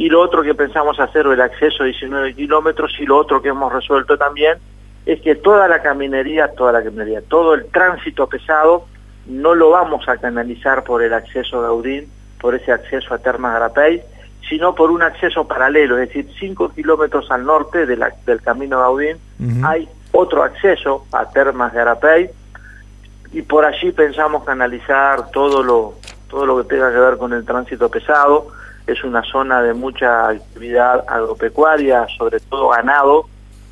Y 0.01 0.09
lo 0.09 0.23
otro 0.23 0.43
que 0.43 0.55
pensamos 0.55 0.99
hacer, 0.99 1.27
el 1.27 1.43
acceso 1.43 1.85
de 1.85 1.91
19 1.91 2.35
kilómetros, 2.35 2.91
y 2.99 3.05
lo 3.05 3.19
otro 3.19 3.43
que 3.43 3.51
hemos 3.51 3.71
resuelto 3.71 4.17
también, 4.17 4.57
es 5.05 5.21
que 5.21 5.35
toda 5.35 5.69
la 5.69 5.83
caminería, 5.83 6.49
toda 6.55 6.73
la 6.73 6.83
caminería, 6.83 7.21
todo 7.21 7.53
el 7.53 7.67
tránsito 7.67 8.27
pesado 8.27 8.87
no 9.27 9.55
lo 9.55 9.69
vamos 9.69 10.09
a 10.09 10.17
canalizar 10.17 10.85
por 10.85 11.03
el 11.03 11.13
acceso 11.13 11.59
a 11.59 11.65
Gaudín, 11.65 12.09
por 12.41 12.55
ese 12.55 12.73
acceso 12.73 13.13
a 13.13 13.19
Termas 13.19 13.53
Garapey, 13.53 14.01
sino 14.49 14.75
por 14.75 14.91
un 14.91 15.03
acceso 15.03 15.47
paralelo, 15.47 15.99
es 15.99 16.09
decir, 16.09 16.33
cinco 16.41 16.71
kilómetros 16.71 17.31
al 17.31 17.45
norte 17.45 17.85
de 17.85 17.99
la, 17.99 18.11
del 18.25 18.41
camino 18.41 18.79
Gaudín 18.79 19.19
hay 19.63 19.87
otro 20.13 20.43
acceso 20.43 21.05
a 21.13 21.29
Termas 21.29 21.75
Garapey 21.75 22.31
y 23.33 23.43
por 23.43 23.67
allí 23.67 23.93
pensamos 23.93 24.45
canalizar 24.45 25.31
todo 25.31 25.63
lo, 25.63 25.93
todo 26.31 26.47
lo 26.47 26.57
que 26.63 26.75
tenga 26.75 26.91
que 26.91 27.01
ver 27.01 27.19
con 27.19 27.35
el 27.35 27.45
tránsito 27.45 27.91
pesado. 27.91 28.49
Es 28.87 29.05
una 29.05 29.23
zona 29.23 29.63
de 29.63 29.75
mucha 29.75 30.29
actividad 30.29 31.05
agropecuaria, 31.09 32.07
sobre 32.19 32.41
todo 32.41 32.69
ganado, 32.69 33.27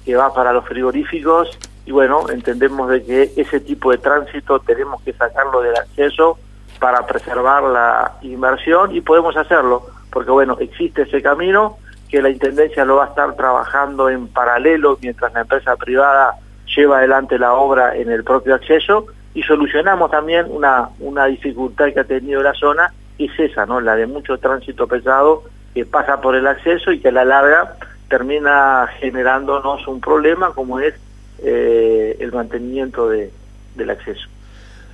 que 0.05 0.15
va 0.17 0.33
para 0.33 0.53
los 0.53 0.65
frigoríficos. 0.65 1.59
Y 1.87 1.93
bueno, 1.93 2.29
entendemos 2.31 2.89
de 2.91 3.05
que 3.05 3.33
ese 3.37 3.61
tipo 3.61 3.91
de 3.91 3.99
tránsito 3.99 4.61
tenemos 4.61 5.03
que 5.03 5.13
sacarlo 5.13 5.63
del 5.63 5.77
acceso 5.77 6.39
para 6.79 7.07
preservar 7.07 7.63
la 7.65 8.13
inversión 8.23 8.95
y 8.95 9.01
podemos 9.01 9.37
hacerlo, 9.37 9.87
porque 10.11 10.31
bueno, 10.31 10.57
existe 10.61 11.03
ese 11.03 11.21
camino 11.23 11.79
que 12.09 12.23
la 12.23 12.31
Intendencia 12.31 12.85
lo 12.85 12.97
va 12.97 13.07
a 13.07 13.09
estar 13.09 13.35
trabajando 13.37 14.09
en 14.09 14.29
paralelo 14.29 14.99
mientras 15.01 15.33
la 15.35 15.43
empresa 15.43 15.77
privada 15.77 16.37
lleva 16.75 16.99
adelante 16.99 17.39
la 17.39 17.53
obra 17.55 17.97
en 17.97 18.11
el 18.11 18.25
propio 18.25 18.55
acceso. 18.55 19.07
Y 19.35 19.43
solucionamos 19.43 20.11
también 20.11 20.47
una, 20.49 20.89
una 21.01 21.27
dificultad 21.27 21.93
que 21.93 22.01
ha 22.01 22.05
tenido 22.05 22.43
la 22.43 22.55
zona 22.55 22.93
es 23.19 23.39
esa, 23.39 23.67
¿no? 23.67 23.81
la 23.81 23.97
de 23.97 24.07
mucho 24.07 24.39
tránsito 24.39 24.87
pesado 24.87 25.45
que 25.75 25.85
pasa 25.85 26.21
por 26.21 26.35
el 26.35 26.47
acceso 26.47 26.93
y 26.93 27.01
que 27.01 27.09
a 27.09 27.13
la 27.13 27.25
larga 27.25 27.77
termina 28.09 28.89
generándonos 29.01 29.87
un 29.87 30.01
problema 30.01 30.53
como 30.55 30.81
es 30.81 30.95
eh, 31.43 32.17
el 32.21 32.33
mantenimiento 32.33 33.09
de, 33.09 33.31
del 33.77 33.91
acceso. 33.91 34.29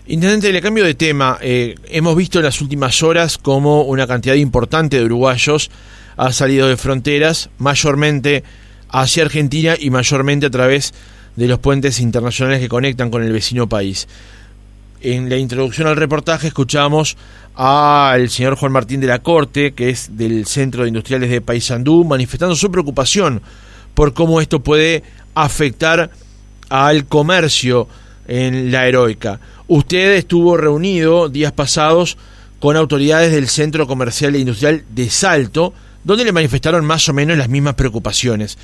Intendente, 0.07 0.53
le 0.53 0.61
cambio 0.61 0.85
de 0.85 0.95
tema. 0.95 1.39
Eh, 1.41 1.77
hemos 1.89 2.15
visto 2.15 2.39
en 2.39 2.45
las 2.45 2.61
últimas 2.61 3.03
horas 3.03 3.39
cómo 3.39 3.85
una 3.85 4.07
cantidad 4.07 4.35
importante 4.35 4.99
de 4.99 5.05
uruguayos 5.05 5.71
ha 6.17 6.31
salido 6.33 6.69
de 6.69 6.77
fronteras, 6.77 7.49
mayormente 7.59 8.45
hacia 8.91 9.25
Argentina 9.25 9.75
y 9.79 9.91
mayormente 9.91 10.47
a 10.47 10.51
través 10.51 10.93
de 11.37 11.49
los 11.49 11.59
puentes 11.59 12.01
internacionales 12.01 12.61
que 12.61 12.69
conectan 12.69 13.11
con 13.11 13.23
el 13.23 13.33
vecino 13.33 13.69
país. 13.69 14.07
En 15.05 15.29
la 15.29 15.37
introducción 15.37 15.87
al 15.87 15.97
reportaje 15.97 16.47
escuchamos 16.47 17.19
al 17.57 18.31
señor 18.31 18.57
Juan 18.57 18.73
Martín 18.73 19.01
de 19.01 19.07
la 19.07 19.19
Corte, 19.19 19.75
que 19.75 19.91
es 19.91 20.17
del 20.17 20.47
Centro 20.47 20.81
de 20.81 20.89
Industriales 20.89 21.29
de 21.29 21.43
Paysandú, 21.43 22.05
manifestando 22.05 22.57
su 22.57 22.71
preocupación 22.71 23.43
por 23.93 24.15
cómo 24.15 24.41
esto 24.41 24.61
puede 24.61 25.03
afectar 25.35 26.11
al 26.71 27.05
comercio 27.05 27.87
en 28.27 28.73
la 28.73 28.89
heroica. 28.89 29.41
Usted 29.69 30.13
estuvo 30.15 30.57
reunido 30.57 31.29
días 31.29 31.53
pasados 31.53 32.17
con 32.59 32.79
autoridades 32.79 33.31
del 33.31 33.49
Centro 33.49 33.87
Comercial 33.87 34.35
e 34.35 34.39
Industrial 34.39 34.85
de 34.89 35.11
Salto, 35.11 35.75
donde 36.03 36.25
le 36.25 36.33
manifestaron 36.33 36.83
más 36.83 37.07
o 37.11 37.13
menos 37.13 37.37
las 37.37 37.51
mismas 37.51 37.75
preocupaciones. 37.75 38.57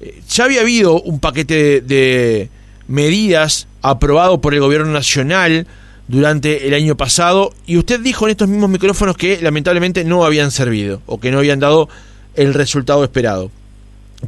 Eh, 0.00 0.20
ya 0.28 0.46
había 0.46 0.62
habido 0.62 1.00
un 1.00 1.20
paquete 1.20 1.80
de, 1.80 2.50
medidas 2.88 3.66
aprobado 3.90 4.40
por 4.40 4.54
el 4.54 4.60
Gobierno 4.60 4.92
Nacional 4.92 5.66
durante 6.08 6.68
el 6.68 6.74
año 6.74 6.96
pasado 6.96 7.52
y 7.66 7.76
usted 7.78 8.00
dijo 8.00 8.26
en 8.26 8.30
estos 8.30 8.48
mismos 8.48 8.70
micrófonos 8.70 9.16
que 9.16 9.40
lamentablemente 9.40 10.04
no 10.04 10.24
habían 10.24 10.50
servido 10.50 11.02
o 11.06 11.20
que 11.20 11.30
no 11.30 11.38
habían 11.38 11.60
dado 11.60 11.88
el 12.34 12.54
resultado 12.54 13.02
esperado. 13.04 13.50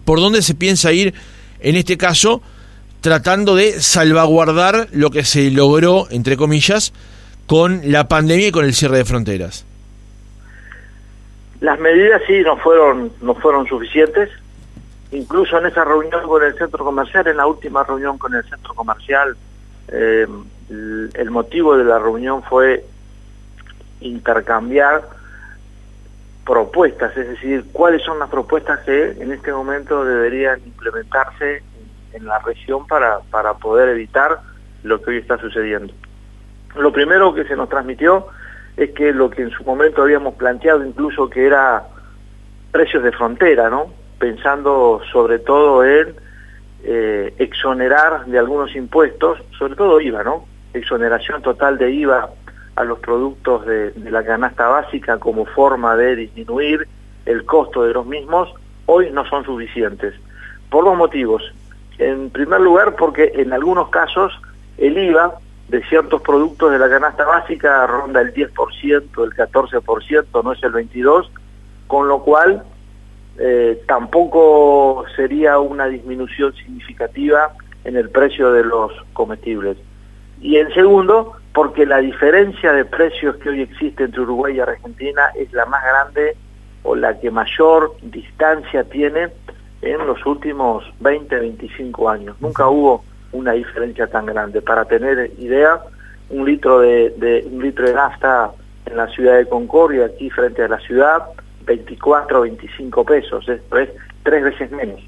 ¿Por 0.04 0.20
dónde 0.20 0.42
se 0.42 0.54
piensa 0.54 0.92
ir 0.92 1.14
en 1.60 1.76
este 1.76 1.96
caso? 1.96 2.42
tratando 3.00 3.54
de 3.54 3.80
salvaguardar 3.80 4.88
lo 4.92 5.10
que 5.10 5.24
se 5.24 5.50
logró, 5.50 6.06
entre 6.10 6.36
comillas, 6.36 6.92
con 7.46 7.80
la 7.84 8.08
pandemia 8.08 8.48
y 8.48 8.52
con 8.52 8.64
el 8.64 8.74
cierre 8.74 8.98
de 8.98 9.04
fronteras. 9.04 9.64
Las 11.60 11.78
medidas 11.80 12.22
sí 12.26 12.40
no 12.44 12.56
fueron, 12.58 13.12
no 13.20 13.34
fueron 13.34 13.66
suficientes. 13.66 14.30
Incluso 15.10 15.58
en 15.58 15.66
esa 15.66 15.84
reunión 15.84 16.22
con 16.26 16.42
el 16.42 16.54
centro 16.56 16.84
comercial, 16.84 17.26
en 17.28 17.38
la 17.38 17.46
última 17.46 17.82
reunión 17.82 18.18
con 18.18 18.34
el 18.34 18.44
centro 18.44 18.74
comercial, 18.74 19.36
eh, 19.88 20.26
el 20.68 21.30
motivo 21.30 21.76
de 21.76 21.84
la 21.84 21.98
reunión 21.98 22.42
fue 22.42 22.84
intercambiar 24.00 25.02
propuestas, 26.44 27.16
es 27.16 27.28
decir, 27.28 27.64
cuáles 27.72 28.02
son 28.02 28.18
las 28.18 28.30
propuestas 28.30 28.80
que 28.80 29.10
en 29.20 29.32
este 29.32 29.52
momento 29.52 30.04
deberían 30.04 30.60
implementarse 30.64 31.62
en 32.12 32.24
la 32.24 32.38
región 32.38 32.86
para, 32.86 33.20
para 33.30 33.54
poder 33.54 33.90
evitar 33.90 34.40
lo 34.82 35.02
que 35.02 35.10
hoy 35.10 35.16
está 35.18 35.36
sucediendo. 35.38 35.92
Lo 36.76 36.92
primero 36.92 37.34
que 37.34 37.44
se 37.44 37.56
nos 37.56 37.68
transmitió 37.68 38.28
es 38.76 38.90
que 38.92 39.12
lo 39.12 39.28
que 39.28 39.42
en 39.42 39.50
su 39.50 39.64
momento 39.64 40.02
habíamos 40.02 40.34
planteado 40.34 40.84
incluso 40.84 41.28
que 41.28 41.46
era 41.46 41.84
precios 42.70 43.02
de 43.02 43.12
frontera, 43.12 43.68
¿no? 43.68 43.92
Pensando 44.18 45.00
sobre 45.12 45.38
todo 45.40 45.84
en 45.84 46.14
eh, 46.84 47.34
exonerar 47.38 48.26
de 48.26 48.38
algunos 48.38 48.74
impuestos, 48.74 49.38
sobre 49.58 49.76
todo 49.76 50.00
IVA, 50.00 50.22
¿no? 50.24 50.44
Exoneración 50.72 51.42
total 51.42 51.78
de 51.78 51.90
IVA 51.90 52.30
a 52.76 52.84
los 52.84 52.98
productos 53.00 53.66
de, 53.66 53.90
de 53.90 54.10
la 54.10 54.24
canasta 54.24 54.68
básica 54.68 55.18
como 55.18 55.44
forma 55.46 55.96
de 55.96 56.14
disminuir 56.16 56.86
el 57.26 57.44
costo 57.44 57.82
de 57.82 57.92
los 57.92 58.06
mismos, 58.06 58.54
hoy 58.86 59.10
no 59.10 59.24
son 59.28 59.44
suficientes. 59.44 60.14
Por 60.70 60.84
dos 60.84 60.96
motivos. 60.96 61.42
En 61.98 62.30
primer 62.30 62.60
lugar, 62.60 62.94
porque 62.96 63.32
en 63.34 63.52
algunos 63.52 63.88
casos 63.90 64.32
el 64.78 64.96
IVA 64.96 65.34
de 65.68 65.84
ciertos 65.84 66.22
productos 66.22 66.72
de 66.72 66.78
la 66.78 66.88
canasta 66.88 67.24
básica 67.24 67.86
ronda 67.86 68.20
el 68.20 68.32
10%, 68.32 69.24
el 69.24 69.30
14%, 69.34 70.44
no 70.44 70.52
es 70.52 70.62
el 70.62 70.72
22%, 70.72 71.28
con 71.86 72.08
lo 72.08 72.22
cual 72.22 72.62
eh, 73.38 73.82
tampoco 73.86 75.04
sería 75.14 75.58
una 75.58 75.86
disminución 75.86 76.54
significativa 76.54 77.52
en 77.84 77.96
el 77.96 78.10
precio 78.10 78.52
de 78.52 78.64
los 78.64 78.92
comestibles. 79.12 79.76
Y 80.40 80.56
en 80.56 80.72
segundo, 80.72 81.34
porque 81.52 81.86
la 81.86 81.98
diferencia 81.98 82.72
de 82.72 82.84
precios 82.84 83.36
que 83.36 83.50
hoy 83.50 83.62
existe 83.62 84.04
entre 84.04 84.20
Uruguay 84.22 84.56
y 84.56 84.60
Argentina 84.60 85.30
es 85.34 85.52
la 85.52 85.66
más 85.66 85.82
grande 85.82 86.36
o 86.82 86.94
la 86.94 87.18
que 87.18 87.30
mayor 87.30 87.94
distancia 88.02 88.84
tiene 88.84 89.28
en 89.82 90.06
los 90.06 90.24
últimos 90.26 90.84
20, 91.00 91.36
25 91.36 92.08
años. 92.08 92.36
Nunca 92.40 92.68
hubo 92.68 93.04
una 93.32 93.52
diferencia 93.52 94.06
tan 94.06 94.26
grande. 94.26 94.62
Para 94.62 94.84
tener 94.84 95.32
idea, 95.38 95.80
un 96.30 96.44
litro 96.46 96.80
de, 96.80 97.46
un 97.50 97.62
litro 97.62 97.86
de 97.86 97.94
nafta 97.94 98.50
en 98.86 98.96
la 98.96 99.08
ciudad 99.08 99.36
de 99.36 99.46
Concordia, 99.46 100.06
aquí 100.06 100.30
frente 100.30 100.62
a 100.62 100.68
la 100.68 100.78
ciudad, 100.80 101.22
24, 101.68 102.40
25 102.40 103.04
pesos, 103.04 103.48
es 103.48 103.60
tres 104.22 104.42
veces 104.42 104.70
menos. 104.72 105.00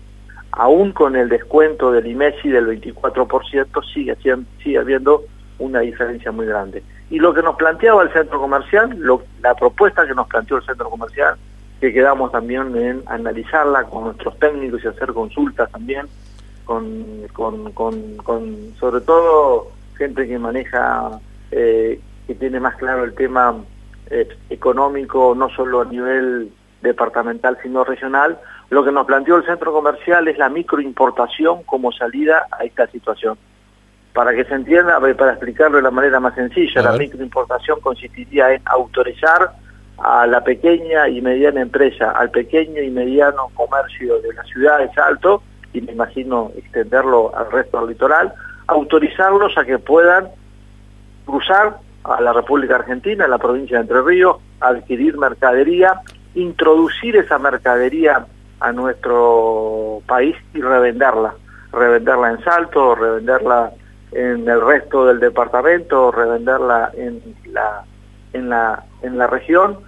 aún 0.52 0.92
con 0.92 1.14
el 1.16 1.28
descuento 1.28 1.92
del 1.92 2.06
IMESI 2.06 2.48
del 2.50 2.66
24%, 2.80 3.92
sigue, 3.92 4.16
sigue 4.62 4.78
habiendo 4.78 5.22
una 5.58 5.80
diferencia 5.80 6.32
muy 6.32 6.46
grande. 6.46 6.82
Y 7.08 7.18
lo 7.18 7.32
que 7.32 7.42
nos 7.42 7.56
planteaba 7.56 8.02
el 8.02 8.12
centro 8.12 8.40
comercial, 8.40 8.96
la 9.42 9.54
propuesta 9.54 10.06
que 10.06 10.14
nos 10.14 10.26
planteó 10.26 10.56
el 10.56 10.64
centro 10.64 10.90
comercial, 10.90 11.36
que 11.80 11.92
quedamos 11.92 12.32
también 12.32 12.76
en 12.76 13.02
analizarla 13.06 13.84
con 13.84 14.04
nuestros 14.04 14.38
técnicos 14.38 14.84
y 14.84 14.88
hacer 14.88 15.12
consultas 15.12 15.70
también, 15.70 16.06
con, 16.64 17.26
con, 17.32 17.72
con, 17.72 18.74
sobre 18.78 19.00
todo 19.00 19.70
gente 19.96 20.26
que 20.26 20.38
maneja, 20.38 21.10
eh, 21.52 22.00
que 22.26 22.34
tiene 22.34 22.60
más 22.60 22.76
claro 22.76 23.04
el 23.04 23.14
tema 23.14 23.54
eh, 24.10 24.28
económico, 24.50 25.34
no 25.36 25.48
solo 25.50 25.80
a 25.80 25.84
nivel 25.84 26.52
departamental, 26.82 27.58
sino 27.62 27.84
regional, 27.84 28.38
lo 28.70 28.84
que 28.84 28.92
nos 28.92 29.06
planteó 29.06 29.36
el 29.36 29.44
centro 29.44 29.72
comercial 29.72 30.28
es 30.28 30.38
la 30.38 30.48
microimportación 30.48 31.62
como 31.64 31.92
salida 31.92 32.46
a 32.50 32.64
esta 32.64 32.86
situación. 32.88 33.38
Para 34.12 34.34
que 34.34 34.44
se 34.44 34.54
entienda, 34.54 34.98
para 35.16 35.32
explicarlo 35.32 35.76
de 35.76 35.82
la 35.82 35.90
manera 35.90 36.18
más 36.18 36.34
sencilla, 36.34 36.82
la 36.82 36.92
microimportación 36.92 37.80
consistiría 37.80 38.52
en 38.52 38.62
autorizar 38.64 39.52
a 39.98 40.26
la 40.26 40.42
pequeña 40.42 41.08
y 41.08 41.20
mediana 41.20 41.60
empresa, 41.60 42.10
al 42.12 42.30
pequeño 42.30 42.82
y 42.82 42.90
mediano 42.90 43.50
comercio 43.54 44.20
de 44.20 44.32
la 44.32 44.42
ciudad 44.44 44.78
de 44.78 44.92
Salto, 44.94 45.42
y 45.72 45.80
me 45.82 45.92
imagino 45.92 46.50
extenderlo 46.56 47.32
al 47.36 47.50
resto 47.52 47.80
del 47.80 47.90
litoral, 47.90 48.32
autorizarlos 48.66 49.56
a 49.56 49.64
que 49.64 49.78
puedan 49.78 50.28
cruzar 51.26 51.76
a 52.04 52.20
la 52.20 52.32
República 52.32 52.76
Argentina, 52.76 53.24
a 53.24 53.28
la 53.28 53.38
provincia 53.38 53.76
de 53.76 53.82
Entre 53.82 54.02
Ríos, 54.02 54.36
adquirir 54.60 55.16
mercadería, 55.18 56.00
introducir 56.34 57.16
esa 57.16 57.38
mercadería 57.38 58.26
a 58.60 58.72
nuestro 58.72 60.02
país 60.06 60.36
y 60.54 60.60
revenderla, 60.60 61.34
revenderla 61.72 62.30
en 62.30 62.44
Salto, 62.44 62.94
revenderla 62.94 63.72
en 64.12 64.48
el 64.48 64.60
resto 64.60 65.06
del 65.06 65.20
departamento, 65.20 66.10
revenderla 66.10 66.90
en 66.94 67.22
la, 67.52 67.84
en 68.32 68.48
la, 68.48 68.84
en 69.02 69.18
la 69.18 69.26
región, 69.26 69.78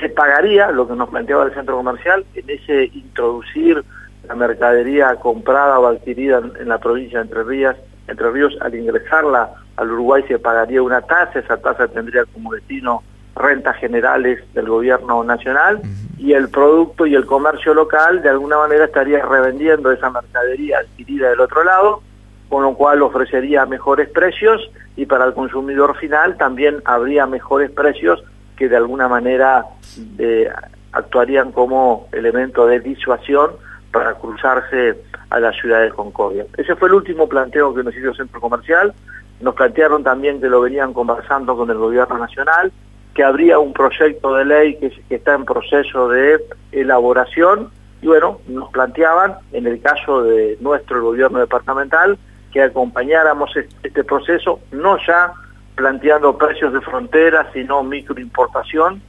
se 0.00 0.08
pagaría 0.08 0.70
lo 0.70 0.88
que 0.88 0.94
nos 0.94 1.08
planteaba 1.08 1.44
el 1.44 1.54
centro 1.54 1.76
comercial 1.76 2.24
en 2.34 2.48
ese 2.48 2.84
introducir 2.94 3.84
la 4.28 4.34
mercadería 4.34 5.16
comprada 5.16 5.78
o 5.78 5.86
adquirida 5.86 6.40
en, 6.58 6.68
la 6.68 6.78
provincia 6.78 7.18
de 7.18 7.24
Entre 7.24 7.42
Ríos, 7.42 7.76
Entre 8.06 8.30
Ríos 8.30 8.56
al 8.60 8.74
ingresarla 8.74 9.50
al 9.80 9.90
Uruguay 9.90 10.22
se 10.28 10.38
pagaría 10.38 10.82
una 10.82 11.00
tasa, 11.00 11.38
esa 11.38 11.56
tasa 11.56 11.88
tendría 11.88 12.26
como 12.26 12.52
destino 12.52 13.02
rentas 13.34 13.76
generales 13.76 14.38
del 14.52 14.68
gobierno 14.68 15.24
nacional 15.24 15.80
y 16.18 16.34
el 16.34 16.50
producto 16.50 17.06
y 17.06 17.14
el 17.14 17.24
comercio 17.24 17.72
local 17.72 18.20
de 18.20 18.28
alguna 18.28 18.58
manera 18.58 18.84
estaría 18.84 19.24
revendiendo 19.24 19.90
esa 19.90 20.10
mercadería 20.10 20.80
adquirida 20.80 21.30
del 21.30 21.40
otro 21.40 21.64
lado, 21.64 22.02
con 22.50 22.62
lo 22.62 22.74
cual 22.74 23.00
ofrecería 23.00 23.64
mejores 23.64 24.10
precios 24.10 24.60
y 24.96 25.06
para 25.06 25.24
el 25.24 25.32
consumidor 25.32 25.96
final 25.96 26.36
también 26.36 26.82
habría 26.84 27.26
mejores 27.26 27.70
precios 27.70 28.22
que 28.58 28.68
de 28.68 28.76
alguna 28.76 29.08
manera 29.08 29.64
eh, 30.18 30.50
actuarían 30.92 31.52
como 31.52 32.06
elemento 32.12 32.66
de 32.66 32.80
disuasión 32.80 33.52
para 33.90 34.12
cruzarse 34.12 34.98
a 35.30 35.40
la 35.40 35.52
ciudad 35.52 35.80
de 35.80 35.88
Concordia. 35.90 36.44
Ese 36.58 36.76
fue 36.76 36.88
el 36.88 36.94
último 36.94 37.28
planteo 37.28 37.74
que 37.74 37.82
nos 37.82 37.96
hizo 37.96 38.10
el 38.10 38.16
Centro 38.16 38.40
Comercial. 38.40 38.92
Nos 39.40 39.54
plantearon 39.54 40.04
también 40.04 40.40
que 40.40 40.48
lo 40.48 40.60
venían 40.60 40.92
conversando 40.92 41.56
con 41.56 41.70
el 41.70 41.78
gobierno 41.78 42.18
nacional, 42.18 42.72
que 43.14 43.24
habría 43.24 43.58
un 43.58 43.72
proyecto 43.72 44.34
de 44.34 44.44
ley 44.44 44.76
que, 44.76 44.92
está 45.14 45.34
en 45.34 45.44
proceso 45.44 46.08
de 46.08 46.44
elaboración 46.72 47.70
y 48.02 48.06
bueno, 48.06 48.40
nos 48.48 48.70
planteaban, 48.70 49.36
en 49.52 49.66
el 49.66 49.80
caso 49.80 50.22
de 50.22 50.56
nuestro 50.60 51.02
gobierno 51.02 51.38
departamental, 51.38 52.18
que 52.52 52.62
acompañáramos 52.62 53.50
este 53.82 54.04
proceso, 54.04 54.60
no 54.72 54.96
ya 55.06 55.32
planteando 55.74 56.36
precios 56.36 56.72
de 56.72 56.80
frontera, 56.80 57.50
sino 57.52 57.82
microimportación, 57.82 59.02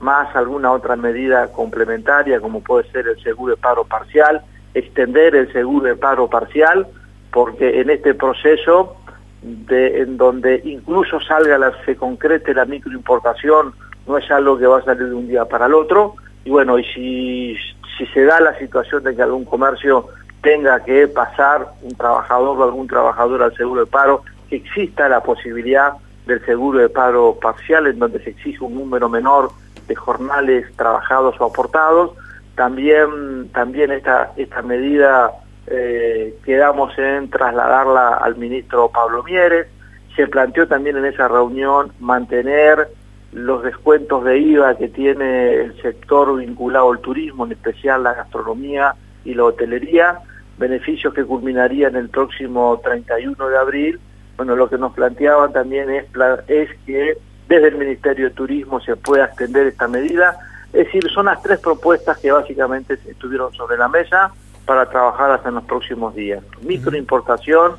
más 0.00 0.34
alguna 0.36 0.72
otra 0.72 0.96
medida 0.96 1.50
complementaria 1.52 2.40
como 2.40 2.60
puede 2.60 2.88
ser 2.90 3.08
el 3.08 3.20
seguro 3.22 3.54
de 3.54 3.60
paro 3.60 3.84
parcial, 3.84 4.42
extender 4.74 5.34
el 5.34 5.52
seguro 5.52 5.86
de 5.86 5.96
paro 5.96 6.28
parcial, 6.28 6.86
porque 7.32 7.80
en 7.80 7.90
este 7.90 8.14
proceso 8.14 8.96
de, 9.42 10.02
en 10.02 10.16
donde 10.16 10.60
incluso 10.64 11.20
salga 11.20 11.58
la, 11.58 11.72
se 11.84 11.96
concrete 11.96 12.54
la 12.54 12.64
microimportación, 12.64 13.74
no 14.06 14.18
es 14.18 14.30
algo 14.30 14.58
que 14.58 14.66
va 14.66 14.78
a 14.78 14.84
salir 14.84 15.08
de 15.08 15.14
un 15.14 15.28
día 15.28 15.44
para 15.44 15.66
el 15.66 15.74
otro, 15.74 16.14
y 16.44 16.50
bueno, 16.50 16.78
y 16.78 16.84
si, 16.84 17.56
si 17.98 18.06
se 18.12 18.24
da 18.24 18.40
la 18.40 18.56
situación 18.58 19.02
de 19.02 19.16
que 19.16 19.22
algún 19.22 19.44
comercio 19.44 20.08
tenga 20.42 20.84
que 20.84 21.08
pasar 21.08 21.66
un 21.82 21.94
trabajador 21.96 22.58
o 22.58 22.62
algún 22.62 22.86
trabajador 22.86 23.42
al 23.42 23.56
seguro 23.56 23.84
de 23.84 23.90
paro, 23.90 24.22
que 24.48 24.56
exista 24.56 25.08
la 25.08 25.20
posibilidad 25.20 25.94
del 26.26 26.44
seguro 26.44 26.78
de 26.78 26.88
paro 26.88 27.36
parcial 27.40 27.86
en 27.86 27.98
donde 27.98 28.22
se 28.22 28.30
exige 28.30 28.62
un 28.62 28.74
número 28.74 29.08
menor 29.08 29.50
de 29.88 29.94
jornales 29.94 30.66
trabajados 30.76 31.34
o 31.40 31.44
aportados. 31.44 32.12
También, 32.54 33.48
también 33.52 33.90
esta, 33.92 34.32
esta 34.36 34.62
medida 34.62 35.32
eh, 35.68 36.38
quedamos 36.44 36.96
en 36.98 37.28
trasladarla 37.28 38.14
al 38.14 38.36
ministro 38.36 38.88
Pablo 38.88 39.22
Mieres. 39.24 39.66
Se 40.14 40.26
planteó 40.28 40.66
también 40.66 40.96
en 40.96 41.06
esa 41.06 41.28
reunión 41.28 41.92
mantener 41.98 42.88
los 43.32 43.62
descuentos 43.62 44.24
de 44.24 44.38
IVA 44.38 44.76
que 44.76 44.88
tiene 44.88 45.54
el 45.54 45.82
sector 45.82 46.36
vinculado 46.38 46.90
al 46.90 47.00
turismo, 47.00 47.44
en 47.44 47.52
especial 47.52 48.02
la 48.02 48.14
gastronomía 48.14 48.94
y 49.24 49.34
la 49.34 49.44
hotelería, 49.44 50.20
beneficios 50.56 51.12
que 51.12 51.24
culminarían 51.24 51.96
el 51.96 52.08
próximo 52.08 52.80
31 52.82 53.48
de 53.48 53.58
abril. 53.58 54.00
Bueno, 54.36 54.56
lo 54.56 54.68
que 54.68 54.78
nos 54.78 54.94
planteaban 54.94 55.52
también 55.52 55.90
es, 55.90 56.06
es 56.48 56.70
que 56.86 57.18
desde 57.48 57.68
el 57.68 57.76
Ministerio 57.76 58.28
de 58.28 58.34
Turismo 58.34 58.80
se 58.80 58.96
pueda 58.96 59.26
extender 59.26 59.66
esta 59.66 59.88
medida. 59.88 60.36
Es 60.72 60.86
decir, 60.86 61.08
son 61.10 61.26
las 61.26 61.42
tres 61.42 61.58
propuestas 61.60 62.18
que 62.18 62.32
básicamente 62.32 62.94
estuvieron 63.06 63.52
sobre 63.52 63.76
la 63.76 63.88
mesa 63.88 64.32
para 64.66 64.90
trabajar 64.90 65.30
hasta 65.30 65.48
en 65.48 65.54
los 65.54 65.64
próximos 65.64 66.14
días. 66.14 66.42
Microimportación, 66.62 67.72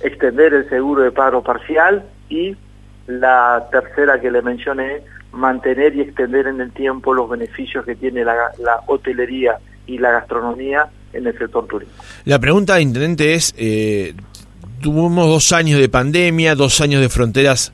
extender 0.00 0.54
el 0.54 0.68
seguro 0.68 1.02
de 1.02 1.12
paro 1.12 1.42
parcial 1.42 2.04
y 2.28 2.56
la 3.06 3.68
tercera 3.70 4.20
que 4.20 4.30
le 4.30 4.42
mencioné, 4.42 5.02
mantener 5.32 5.94
y 5.94 6.00
extender 6.00 6.46
en 6.46 6.60
el 6.60 6.72
tiempo 6.72 7.12
los 7.12 7.28
beneficios 7.28 7.84
que 7.84 7.94
tiene 7.94 8.24
la, 8.24 8.34
hotelería 8.86 9.58
y 9.86 9.98
la 9.98 10.10
gastronomía 10.12 10.88
en 11.12 11.26
el 11.26 11.36
sector 11.38 11.66
turismo. 11.66 11.94
La 12.24 12.38
pregunta, 12.38 12.80
Intendente, 12.80 13.34
es, 13.34 13.54
eh, 13.56 14.14
tuvimos 14.80 15.28
dos 15.28 15.52
años 15.52 15.78
de 15.78 15.88
pandemia, 15.88 16.54
dos 16.54 16.80
años 16.80 17.00
de 17.00 17.08
fronteras 17.08 17.72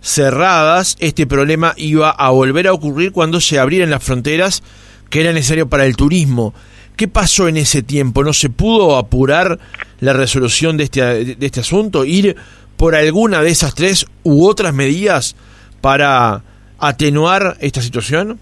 cerradas, 0.00 0.96
este 1.00 1.26
problema 1.26 1.72
iba 1.76 2.10
a 2.10 2.30
volver 2.30 2.68
a 2.68 2.72
ocurrir 2.74 3.10
cuando 3.10 3.40
se 3.40 3.58
abrieran 3.58 3.90
las 3.90 4.04
fronteras 4.04 4.62
que 5.08 5.20
era 5.20 5.32
necesario 5.32 5.68
para 5.68 5.86
el 5.86 5.96
turismo. 5.96 6.52
¿Qué 6.96 7.08
pasó 7.08 7.48
en 7.48 7.56
ese 7.56 7.82
tiempo? 7.82 8.22
¿No 8.22 8.32
se 8.32 8.50
pudo 8.50 8.96
apurar 8.96 9.58
la 10.00 10.12
resolución 10.12 10.76
de 10.76 10.84
este, 10.84 11.02
de 11.36 11.46
este 11.46 11.60
asunto? 11.60 12.04
¿Ir 12.04 12.36
por 12.76 12.94
alguna 12.94 13.42
de 13.42 13.50
esas 13.50 13.74
tres 13.74 14.06
u 14.22 14.46
otras 14.46 14.72
medidas 14.72 15.36
para 15.80 16.42
atenuar 16.78 17.56
esta 17.60 17.80
situación? 17.80 18.38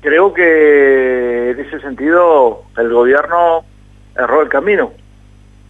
Creo 0.00 0.32
que 0.32 1.50
en 1.50 1.60
ese 1.60 1.80
sentido 1.80 2.64
el 2.76 2.92
gobierno 2.92 3.64
erró 4.16 4.42
el 4.42 4.48
camino, 4.48 4.92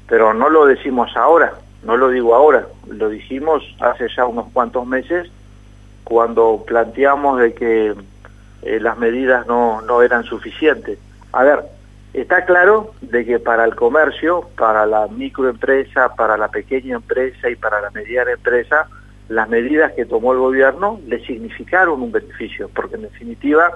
pero 0.06 0.34
no 0.34 0.50
lo 0.50 0.66
decimos 0.66 1.10
ahora 1.16 1.54
no 1.82 1.96
lo 1.96 2.10
digo 2.10 2.34
ahora, 2.34 2.66
lo 2.88 3.08
dijimos 3.08 3.62
hace 3.80 4.08
ya 4.14 4.26
unos 4.26 4.46
cuantos 4.52 4.86
meses 4.86 5.30
cuando 6.04 6.64
planteamos 6.66 7.40
de 7.40 7.54
que 7.54 7.94
eh, 8.62 8.80
las 8.80 8.98
medidas 8.98 9.46
no, 9.46 9.82
no 9.82 10.02
eran 10.02 10.24
suficientes. 10.24 10.98
A 11.32 11.44
ver, 11.44 11.64
está 12.12 12.44
claro 12.44 12.92
de 13.00 13.24
que 13.24 13.38
para 13.38 13.64
el 13.64 13.74
comercio, 13.74 14.48
para 14.56 14.86
la 14.86 15.06
microempresa, 15.08 16.14
para 16.14 16.36
la 16.36 16.48
pequeña 16.48 16.96
empresa 16.96 17.48
y 17.50 17.56
para 17.56 17.80
la 17.80 17.90
mediana 17.90 18.32
empresa, 18.32 18.88
las 19.28 19.48
medidas 19.48 19.92
que 19.92 20.06
tomó 20.06 20.32
el 20.32 20.38
gobierno 20.38 21.00
le 21.06 21.24
significaron 21.26 22.00
un 22.00 22.12
beneficio, 22.12 22.70
porque 22.74 22.96
en 22.96 23.02
definitiva 23.02 23.70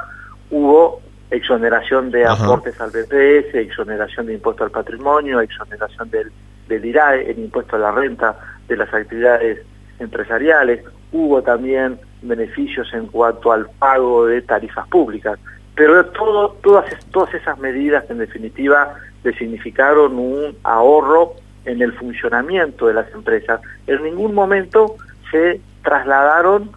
hubo 0.51 1.01
exoneración 1.31 2.11
de 2.11 2.27
aportes 2.27 2.79
al 2.81 2.91
BPS, 2.91 3.55
exoneración 3.55 4.27
de 4.27 4.35
impuesto 4.35 4.65
al 4.65 4.71
patrimonio, 4.71 5.41
exoneración 5.41 6.11
del 6.11 6.33
del 6.69 6.85
IRAE, 6.85 7.31
el 7.31 7.39
impuesto 7.39 7.77
a 7.77 7.79
la 7.79 7.93
renta 7.93 8.37
de 8.69 8.77
las 8.77 8.93
actividades 8.93 9.61
empresariales, 9.99 10.85
hubo 11.13 11.43
también 11.43 11.99
beneficios 12.23 12.93
en 12.95 13.07
cuanto 13.07 13.53
al 13.53 13.69
pago 13.79 14.27
de 14.27 14.43
tarifas 14.43 14.87
públicas, 14.89 15.39
pero 15.75 16.07
todo, 16.07 16.51
todas, 16.63 16.85
todas 17.11 17.35
esas 17.35 17.59
medidas 17.59 18.09
en 18.11 18.19
definitiva 18.19 18.95
le 19.25 19.33
significaron 19.35 20.19
un 20.19 20.57
ahorro 20.63 21.35
en 21.65 21.81
el 21.81 21.93
funcionamiento 21.93 22.87
de 22.87 22.95
las 22.95 23.13
empresas. 23.13 23.61
En 23.87 24.03
ningún 24.03 24.35
momento 24.35 24.97
se 25.31 25.61
trasladaron 25.83 26.71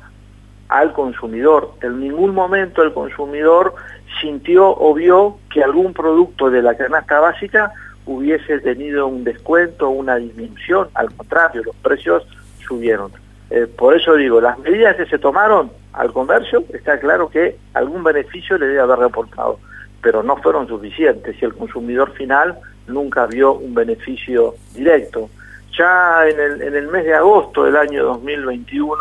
al 0.69 0.93
consumidor. 0.93 1.73
En 1.81 1.99
ningún 1.99 2.34
momento 2.34 2.84
el 2.84 2.93
consumidor 2.93 3.75
sintió 4.21 4.69
o 4.69 4.93
vio 4.93 5.38
que 5.51 5.63
algún 5.63 5.93
producto 5.93 6.49
de 6.49 6.62
la 6.62 6.75
canasta 6.75 7.19
básica 7.19 7.71
hubiese 8.05 8.60
tenido 8.60 9.08
un 9.08 9.23
descuento, 9.23 9.89
una 9.89 10.15
disminución, 10.15 10.88
al 10.93 11.13
contrario, 11.13 11.63
los 11.63 11.75
precios 11.77 12.25
subieron. 12.65 13.12
Eh, 13.49 13.67
por 13.67 13.95
eso 13.95 14.15
digo, 14.15 14.41
las 14.41 14.58
medidas 14.60 14.95
que 14.95 15.05
se 15.05 15.19
tomaron 15.19 15.71
al 15.93 16.12
comercio, 16.12 16.63
está 16.73 16.99
claro 16.99 17.29
que 17.29 17.58
algún 17.73 18.03
beneficio 18.03 18.58
le 18.58 18.67
debe 18.67 18.81
haber 18.81 18.99
reportado, 18.99 19.60
pero 20.01 20.23
no 20.23 20.38
fueron 20.38 20.67
suficientes 20.67 21.36
y 21.41 21.45
el 21.45 21.53
consumidor 21.53 22.12
final 22.13 22.58
nunca 22.88 23.25
vio 23.25 23.53
un 23.53 23.73
beneficio 23.73 24.55
directo. 24.73 25.29
Ya 25.77 26.27
en 26.27 26.39
el, 26.39 26.62
en 26.62 26.75
el 26.75 26.88
mes 26.88 27.05
de 27.05 27.13
agosto 27.13 27.63
del 27.63 27.75
año 27.75 28.03
2021, 28.03 28.95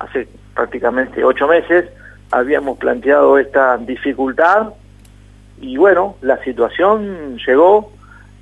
hace 0.00 0.28
prácticamente 0.54 1.24
ocho 1.24 1.46
meses, 1.46 1.86
habíamos 2.30 2.78
planteado 2.78 3.38
esta 3.38 3.76
dificultad 3.78 4.72
y 5.60 5.76
bueno, 5.76 6.16
la 6.20 6.42
situación 6.44 7.38
llegó. 7.46 7.92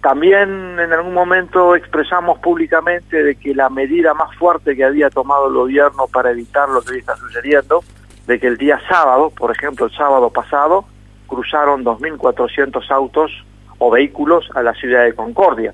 También 0.06 0.78
en 0.78 0.92
algún 0.92 1.14
momento 1.14 1.74
expresamos 1.74 2.38
públicamente 2.38 3.24
de 3.24 3.34
que 3.34 3.52
la 3.56 3.68
medida 3.68 4.14
más 4.14 4.32
fuerte 4.36 4.76
que 4.76 4.84
había 4.84 5.10
tomado 5.10 5.48
el 5.48 5.54
gobierno 5.54 6.06
para 6.06 6.30
evitar 6.30 6.68
lo 6.68 6.80
que 6.80 6.92
hoy 6.92 6.98
está 7.00 7.16
sucediendo, 7.16 7.82
de 8.28 8.38
que 8.38 8.46
el 8.46 8.56
día 8.56 8.80
sábado, 8.88 9.32
por 9.36 9.50
ejemplo 9.50 9.86
el 9.86 9.92
sábado 9.92 10.30
pasado, 10.30 10.84
cruzaron 11.26 11.84
2.400 11.84 12.88
autos 12.92 13.32
o 13.78 13.90
vehículos 13.90 14.48
a 14.54 14.62
la 14.62 14.74
ciudad 14.74 15.02
de 15.02 15.12
Concordia. 15.12 15.72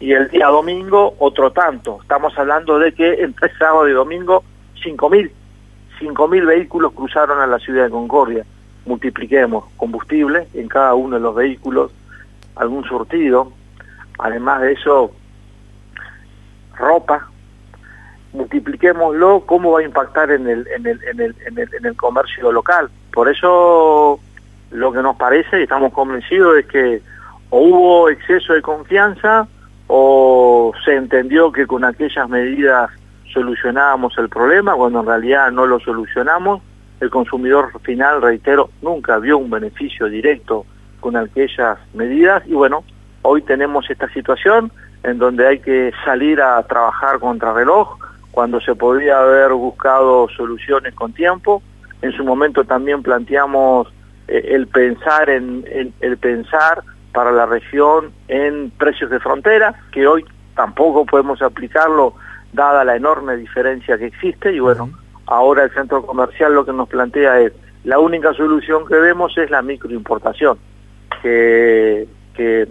Y 0.00 0.12
el 0.12 0.30
día 0.30 0.46
domingo 0.46 1.16
otro 1.18 1.52
tanto. 1.52 1.98
Estamos 2.00 2.32
hablando 2.38 2.78
de 2.78 2.94
que 2.94 3.22
entre 3.22 3.54
sábado 3.58 3.86
y 3.86 3.92
domingo 3.92 4.44
5.000 4.82 5.30
5.000 6.00 6.46
vehículos 6.46 6.94
cruzaron 6.94 7.38
a 7.38 7.46
la 7.46 7.58
ciudad 7.58 7.84
de 7.84 7.90
Concordia. 7.90 8.46
Multipliquemos 8.86 9.66
combustible 9.76 10.48
en 10.54 10.68
cada 10.68 10.94
uno 10.94 11.16
de 11.16 11.20
los 11.20 11.34
vehículos, 11.34 11.92
algún 12.56 12.84
surtido, 12.84 13.52
además 14.18 14.60
de 14.62 14.72
eso, 14.72 15.12
ropa, 16.76 17.28
multipliquémoslo, 18.32 19.44
cómo 19.46 19.72
va 19.72 19.80
a 19.80 19.84
impactar 19.84 20.30
en 20.30 20.48
el, 20.48 20.66
en 20.68 20.86
el, 20.86 21.02
en 21.04 21.20
el, 21.20 21.36
en 21.46 21.58
el, 21.58 21.74
en 21.74 21.86
el 21.86 21.96
comercio 21.96 22.50
local. 22.52 22.90
Por 23.12 23.28
eso 23.28 24.18
lo 24.70 24.92
que 24.92 25.02
nos 25.02 25.16
parece, 25.16 25.60
y 25.60 25.62
estamos 25.62 25.92
convencidos, 25.92 26.58
es 26.58 26.66
que 26.66 27.02
o 27.50 27.60
hubo 27.60 28.08
exceso 28.10 28.52
de 28.52 28.62
confianza 28.62 29.46
o 29.86 30.72
se 30.84 30.96
entendió 30.96 31.52
que 31.52 31.66
con 31.66 31.84
aquellas 31.84 32.28
medidas 32.28 32.90
solucionábamos 33.32 34.16
el 34.18 34.28
problema, 34.28 34.74
cuando 34.74 35.00
en 35.00 35.06
realidad 35.06 35.50
no 35.52 35.66
lo 35.66 35.78
solucionamos. 35.78 36.62
El 37.00 37.10
consumidor 37.10 37.70
final, 37.82 38.22
reitero, 38.22 38.70
nunca 38.82 39.18
vio 39.18 39.38
un 39.38 39.50
beneficio 39.50 40.06
directo 40.06 40.64
con 41.00 41.16
aquellas 41.16 41.78
medidas 41.92 42.42
y 42.46 42.54
bueno, 42.54 42.82
hoy 43.24 43.42
tenemos 43.42 43.88
esta 43.90 44.08
situación 44.12 44.70
en 45.02 45.18
donde 45.18 45.46
hay 45.46 45.58
que 45.58 45.92
salir 46.04 46.40
a 46.40 46.62
trabajar 46.62 47.18
contra 47.18 47.52
reloj, 47.52 47.98
cuando 48.30 48.60
se 48.60 48.74
podría 48.74 49.20
haber 49.20 49.52
buscado 49.52 50.28
soluciones 50.36 50.94
con 50.94 51.12
tiempo. 51.12 51.62
En 52.02 52.12
su 52.12 52.24
momento 52.24 52.64
también 52.64 53.02
planteamos 53.02 53.92
eh, 54.28 54.48
el 54.50 54.66
pensar 54.66 55.30
en, 55.30 55.64
el 56.00 56.16
pensar 56.18 56.82
para 57.12 57.32
la 57.32 57.46
región 57.46 58.12
en 58.28 58.70
precios 58.70 59.10
de 59.10 59.20
frontera, 59.20 59.74
que 59.92 60.06
hoy 60.06 60.24
tampoco 60.54 61.06
podemos 61.06 61.40
aplicarlo 61.42 62.14
dada 62.52 62.84
la 62.84 62.96
enorme 62.96 63.36
diferencia 63.36 63.96
que 63.96 64.06
existe 64.06 64.52
y 64.52 64.60
bueno, 64.60 64.90
ahora 65.26 65.64
el 65.64 65.70
centro 65.72 66.04
comercial 66.04 66.54
lo 66.54 66.64
que 66.64 66.72
nos 66.72 66.88
plantea 66.88 67.40
es 67.40 67.52
la 67.84 67.98
única 67.98 68.32
solución 68.34 68.86
que 68.86 68.96
vemos 68.96 69.36
es 69.38 69.50
la 69.50 69.62
microimportación, 69.62 70.58
que, 71.22 72.08
que 72.34 72.66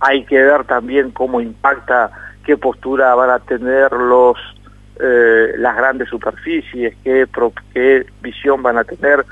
hay 0.00 0.24
que 0.24 0.40
ver 0.40 0.64
también 0.64 1.10
cómo 1.10 1.40
impacta, 1.40 2.10
qué 2.44 2.56
postura 2.56 3.14
van 3.14 3.30
a 3.30 3.38
tener 3.40 3.92
los 3.92 4.36
eh, 4.98 5.52
las 5.58 5.76
grandes 5.76 6.08
superficies, 6.08 6.96
qué, 7.04 7.26
qué 7.74 8.06
visión 8.22 8.62
van 8.62 8.78
a 8.78 8.84
tener 8.84 9.26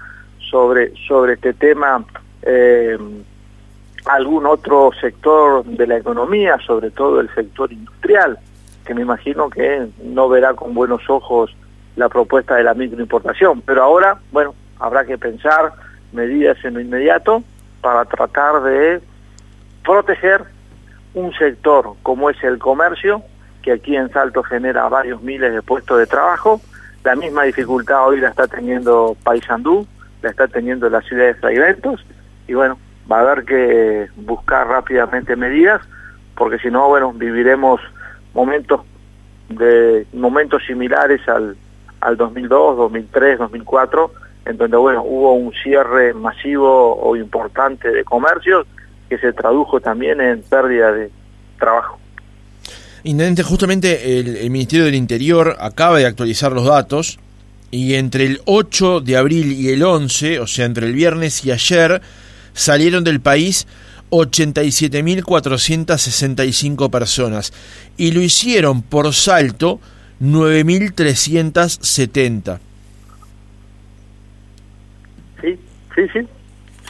sobre, 0.50 0.92
sobre 1.08 1.34
este 1.34 1.54
tema 1.54 2.04
eh, 2.42 2.98
algún 4.04 4.44
otro 4.44 4.90
sector 5.00 5.64
de 5.64 5.86
la 5.86 5.96
economía, 5.96 6.58
sobre 6.66 6.90
todo 6.90 7.20
el 7.20 7.34
sector 7.34 7.72
industrial 7.72 8.38
que 8.84 8.94
me 8.94 9.02
imagino 9.02 9.48
que 9.48 9.88
no 10.02 10.28
verá 10.28 10.54
con 10.54 10.74
buenos 10.74 11.08
ojos 11.08 11.54
la 11.96 12.08
propuesta 12.08 12.56
de 12.56 12.64
la 12.64 12.74
microimportación. 12.74 13.62
Pero 13.62 13.82
ahora, 13.82 14.18
bueno, 14.30 14.54
habrá 14.78 15.04
que 15.04 15.16
pensar 15.16 15.72
medidas 16.12 16.62
en 16.64 16.74
lo 16.74 16.80
inmediato 16.80 17.42
para 17.80 18.04
tratar 18.04 18.62
de 18.62 19.00
proteger 19.84 20.44
un 21.14 21.32
sector 21.34 21.94
como 22.02 22.30
es 22.30 22.42
el 22.42 22.58
comercio, 22.58 23.22
que 23.62 23.72
aquí 23.72 23.96
en 23.96 24.10
Salto 24.10 24.42
genera 24.42 24.88
varios 24.88 25.22
miles 25.22 25.52
de 25.52 25.62
puestos 25.62 25.98
de 25.98 26.06
trabajo. 26.06 26.60
La 27.04 27.14
misma 27.14 27.44
dificultad 27.44 28.08
hoy 28.08 28.20
la 28.20 28.30
está 28.30 28.46
teniendo 28.46 29.16
Paysandú, 29.22 29.86
la 30.22 30.30
está 30.30 30.48
teniendo 30.48 30.88
la 30.88 31.02
ciudad 31.02 31.26
de 31.26 31.34
Fraiventos, 31.34 32.04
y 32.48 32.54
bueno, 32.54 32.78
va 33.10 33.18
a 33.18 33.20
haber 33.20 33.44
que 33.44 34.08
buscar 34.16 34.66
rápidamente 34.66 35.36
medidas, 35.36 35.82
porque 36.34 36.58
si 36.58 36.70
no, 36.70 36.88
bueno, 36.88 37.12
viviremos 37.12 37.80
momentos 38.32 38.80
de 39.50 40.06
momentos 40.14 40.64
similares 40.66 41.20
al, 41.28 41.56
al 42.00 42.16
2002, 42.16 42.76
2003, 42.78 43.38
2004, 43.38 44.10
en 44.46 44.56
donde 44.56 44.76
bueno 44.76 45.02
hubo 45.04 45.34
un 45.34 45.52
cierre 45.52 46.14
masivo 46.14 46.96
o 46.96 47.16
importante 47.16 47.90
de 47.90 48.04
comercios 48.04 48.66
que 49.08 49.18
se 49.18 49.32
tradujo 49.32 49.80
también 49.80 50.20
en 50.20 50.42
pérdida 50.42 50.92
de 50.92 51.10
trabajo. 51.58 51.98
Intendente, 53.02 53.42
justamente 53.42 54.18
el, 54.18 54.36
el, 54.36 54.50
Ministerio 54.50 54.86
del 54.86 54.94
Interior 54.94 55.56
acaba 55.60 55.98
de 55.98 56.06
actualizar 56.06 56.52
los 56.52 56.64
datos 56.64 57.18
y 57.70 57.94
entre 57.94 58.24
el 58.24 58.40
8 58.46 59.00
de 59.00 59.16
abril 59.16 59.52
y 59.52 59.70
el 59.70 59.82
11, 59.82 60.40
o 60.40 60.46
sea, 60.46 60.64
entre 60.64 60.86
el 60.86 60.94
viernes 60.94 61.44
y 61.44 61.50
ayer, 61.50 62.00
salieron 62.54 63.04
del 63.04 63.20
país 63.20 63.66
87.465 64.10 66.90
personas 66.90 67.52
y 67.96 68.12
lo 68.12 68.20
hicieron 68.20 68.82
por 68.82 69.10
salto 69.12 69.80
9.370. 70.20 72.58
Sí, 75.40 75.58
sí, 75.94 76.02
sí, 76.12 76.20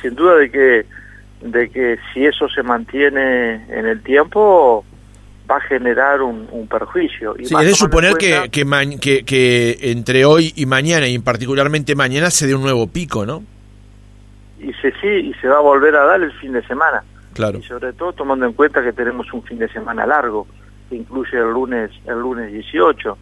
sin 0.03 0.15
duda 0.15 0.37
de 0.37 0.51
que 0.51 0.87
de 1.45 1.71
que 1.71 1.99
si 2.13 2.27
eso 2.27 2.49
se 2.49 2.63
mantiene 2.63 3.65
en 3.69 3.87
el 3.87 4.03
tiempo 4.03 4.85
va 5.51 5.57
a 5.57 5.61
generar 5.61 6.23
un, 6.23 6.49
un 6.51 6.67
perjuicio. 6.67 7.37
Y 7.39 7.45
sí, 7.45 7.55
es 7.55 7.67
de 7.67 7.75
suponer 7.75 8.15
que, 8.15 8.49
que, 8.51 8.65
que, 9.01 9.25
que 9.25 9.79
entre 9.83 10.25
hoy 10.25 10.53
y 10.57 10.67
mañana, 10.67 11.07
y 11.07 11.19
particularmente 11.19 11.95
mañana, 11.95 12.31
se 12.31 12.47
dé 12.47 12.55
un 12.55 12.63
nuevo 12.63 12.87
pico, 12.87 13.27
¿no? 13.27 13.43
y 14.65 14.73
se 14.75 14.93
sí 15.01 15.09
y 15.09 15.35
se 15.35 15.49
va 15.49 15.59
a 15.59 15.61
volver 15.61 15.95
a 15.97 16.05
dar 16.05 16.23
el 16.23 16.33
fin 16.33 16.53
de 16.53 16.63
semana. 16.67 17.05
Claro. 17.35 17.59
Y 17.59 17.63
sobre 17.63 17.93
todo 17.93 18.13
tomando 18.13 18.47
en 18.47 18.53
cuenta 18.53 18.83
que 18.83 18.93
tenemos 18.93 19.33
un 19.33 19.43
fin 19.43 19.59
de 19.59 19.69
semana 19.69 20.07
largo, 20.07 20.47
que 20.89 20.97
incluye 20.97 21.37
el 21.37 21.51
lunes 21.51 21.91
el 22.07 22.19
lunes 22.21 22.53
18. 22.53 23.19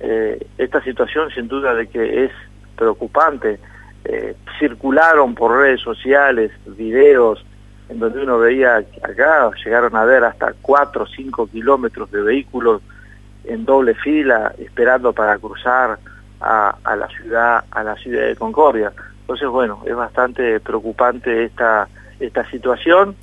Eh, 0.00 0.46
esta 0.56 0.82
situación 0.82 1.30
sin 1.30 1.48
duda 1.48 1.74
de 1.74 1.88
que 1.88 2.24
es 2.24 2.32
preocupante. 2.76 3.58
Eh, 4.04 4.36
circularon 4.58 5.34
por 5.34 5.58
redes 5.58 5.80
sociales 5.80 6.52
videos 6.66 7.44
en 7.88 7.98
donde 7.98 8.22
uno 8.22 8.38
veía 8.38 8.76
acá 8.76 9.50
llegaron 9.64 9.96
a 9.96 10.04
ver 10.04 10.24
hasta 10.24 10.52
4 10.60 11.02
o 11.02 11.06
5 11.06 11.46
kilómetros 11.48 12.10
de 12.10 12.22
vehículos 12.22 12.82
en 13.44 13.64
doble 13.64 13.94
fila 13.94 14.52
esperando 14.58 15.12
para 15.12 15.38
cruzar 15.38 15.98
a, 16.40 16.76
la 16.96 17.08
ciudad 17.08 17.64
a 17.70 17.82
la 17.82 17.96
ciudad 17.96 18.26
de 18.26 18.36
Concordia 18.36 18.92
entonces, 19.28 19.48
bueno, 19.50 19.82
es 19.84 19.94
bastante 19.94 20.58
preocupante 20.58 21.44
esta, 21.44 21.86
esta 22.18 22.50
situación. 22.50 23.14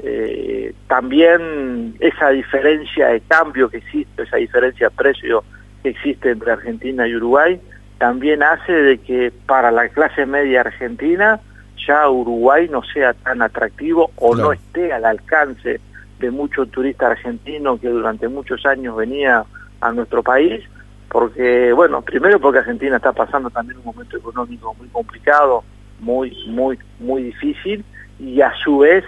Eh, 0.00 0.74
también 0.86 1.94
esa 1.98 2.28
diferencia 2.28 3.06
de 3.08 3.22
cambio 3.22 3.70
que 3.70 3.78
existe, 3.78 4.22
esa 4.22 4.36
diferencia 4.36 4.90
de 4.90 4.94
precio 4.94 5.44
que 5.82 5.88
existe 5.88 6.32
entre 6.32 6.52
Argentina 6.52 7.08
y 7.08 7.16
Uruguay, 7.16 7.58
también 7.96 8.42
hace 8.42 8.70
de 8.70 8.98
que 8.98 9.32
para 9.46 9.70
la 9.70 9.88
clase 9.88 10.26
media 10.26 10.60
argentina 10.60 11.40
ya 11.86 12.08
Uruguay 12.08 12.68
no 12.68 12.82
sea 12.82 13.14
tan 13.14 13.42
atractivo 13.42 14.10
o 14.16 14.34
no 14.34 14.52
esté 14.52 14.92
al 14.92 15.04
alcance 15.04 15.80
de 16.18 16.30
mucho 16.30 16.66
turista 16.66 17.08
argentino 17.08 17.78
que 17.78 17.88
durante 17.88 18.28
muchos 18.28 18.64
años 18.66 18.96
venía 18.96 19.44
a 19.80 19.92
nuestro 19.92 20.22
país 20.22 20.64
porque, 21.08 21.72
bueno, 21.72 22.02
primero 22.02 22.40
porque 22.40 22.58
Argentina 22.58 22.96
está 22.96 23.12
pasando 23.12 23.48
también 23.50 23.78
un 23.78 23.84
momento 23.84 24.16
económico 24.16 24.74
muy 24.74 24.88
complicado, 24.88 25.64
muy, 26.00 26.36
muy, 26.48 26.78
muy 26.98 27.22
difícil, 27.22 27.84
y 28.18 28.40
a 28.40 28.52
su 28.62 28.78
vez 28.78 29.04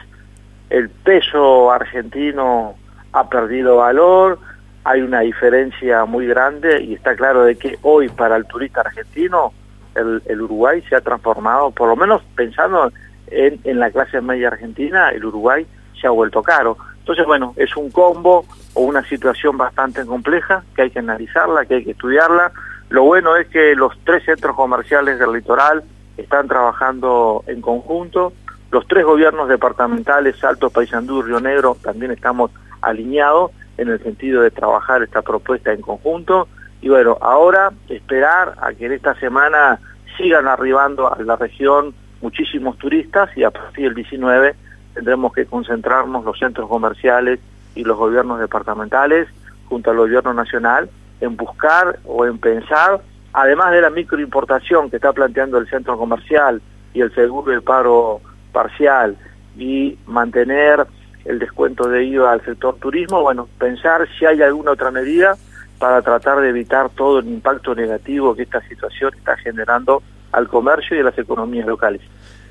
el 0.70 0.88
peso 0.90 1.70
argentino 1.70 2.76
ha 3.12 3.28
perdido 3.28 3.76
valor, 3.76 4.38
hay 4.84 5.02
una 5.02 5.20
diferencia 5.20 6.04
muy 6.04 6.26
grande 6.26 6.82
y 6.82 6.94
está 6.94 7.16
claro 7.16 7.44
de 7.44 7.56
que 7.56 7.78
hoy 7.82 8.08
para 8.08 8.36
el 8.36 8.46
turista 8.46 8.80
argentino 8.80 9.52
el, 9.98 10.42
Uruguay 10.42 10.82
se 10.88 10.96
ha 10.96 11.00
transformado, 11.00 11.70
por 11.70 11.88
lo 11.88 11.96
menos 11.96 12.22
pensando 12.34 12.92
en, 13.28 13.60
en 13.64 13.78
la 13.78 13.90
clase 13.90 14.20
media 14.20 14.48
argentina, 14.48 15.10
el 15.10 15.24
Uruguay 15.24 15.66
se 16.00 16.06
ha 16.06 16.10
vuelto 16.10 16.42
caro. 16.42 16.76
Entonces, 17.00 17.26
bueno, 17.26 17.54
es 17.56 17.76
un 17.76 17.90
combo 17.90 18.44
o 18.74 18.82
una 18.82 19.02
situación 19.04 19.56
bastante 19.56 20.04
compleja 20.04 20.62
que 20.76 20.82
hay 20.82 20.90
que 20.90 20.98
analizarla, 20.98 21.64
que 21.64 21.76
hay 21.76 21.84
que 21.84 21.92
estudiarla. 21.92 22.52
Lo 22.90 23.04
bueno 23.04 23.36
es 23.36 23.48
que 23.48 23.74
los 23.74 23.98
tres 24.04 24.24
centros 24.24 24.54
comerciales 24.54 25.18
del 25.18 25.32
litoral 25.32 25.82
están 26.16 26.48
trabajando 26.48 27.44
en 27.46 27.60
conjunto. 27.60 28.32
Los 28.70 28.86
tres 28.86 29.04
gobiernos 29.04 29.48
departamentales, 29.48 30.36
Salto, 30.36 30.68
Paysandú 30.68 31.22
Río 31.22 31.40
Negro, 31.40 31.76
también 31.82 32.12
estamos 32.12 32.50
alineados 32.82 33.52
en 33.78 33.88
el 33.88 34.02
sentido 34.02 34.42
de 34.42 34.50
trabajar 34.50 35.02
esta 35.02 35.22
propuesta 35.22 35.72
en 35.72 35.80
conjunto. 35.80 36.48
Y 36.80 36.88
bueno, 36.88 37.18
ahora 37.20 37.70
esperar 37.88 38.54
a 38.60 38.72
que 38.72 38.86
en 38.86 38.92
esta 38.92 39.14
semana 39.16 39.80
sigan 40.16 40.46
arribando 40.46 41.12
a 41.12 41.20
la 41.22 41.36
región 41.36 41.94
muchísimos 42.20 42.76
turistas 42.78 43.30
y 43.36 43.44
a 43.44 43.50
partir 43.50 43.84
del 43.86 43.94
19 43.94 44.54
tendremos 44.94 45.32
que 45.32 45.46
concentrarnos 45.46 46.24
los 46.24 46.38
centros 46.38 46.68
comerciales 46.68 47.40
y 47.74 47.84
los 47.84 47.96
gobiernos 47.96 48.40
departamentales 48.40 49.28
junto 49.68 49.90
al 49.90 49.98
gobierno 49.98 50.34
nacional 50.34 50.88
en 51.20 51.36
buscar 51.36 51.98
o 52.04 52.26
en 52.26 52.38
pensar, 52.38 53.00
además 53.32 53.72
de 53.72 53.80
la 53.80 53.90
microimportación 53.90 54.90
que 54.90 54.96
está 54.96 55.12
planteando 55.12 55.58
el 55.58 55.68
centro 55.68 55.96
comercial 55.98 56.60
y 56.94 57.00
el 57.00 57.14
seguro 57.14 57.52
del 57.52 57.62
paro 57.62 58.20
parcial 58.52 59.16
y 59.56 59.98
mantener 60.06 60.86
el 61.24 61.38
descuento 61.38 61.88
de 61.88 62.04
IVA 62.04 62.32
al 62.32 62.44
sector 62.44 62.76
turismo, 62.76 63.22
bueno, 63.22 63.48
pensar 63.58 64.08
si 64.18 64.24
hay 64.24 64.40
alguna 64.42 64.72
otra 64.72 64.90
medida 64.90 65.36
para 65.78 66.02
tratar 66.02 66.40
de 66.40 66.48
evitar 66.50 66.90
todo 66.90 67.20
el 67.20 67.28
impacto 67.28 67.74
negativo 67.74 68.34
que 68.34 68.42
esta 68.42 68.60
situación 68.68 69.12
está 69.16 69.36
generando 69.36 70.02
al 70.32 70.48
comercio 70.48 70.96
y 70.96 71.00
a 71.00 71.04
las 71.04 71.18
economías 71.18 71.66
locales. 71.66 72.00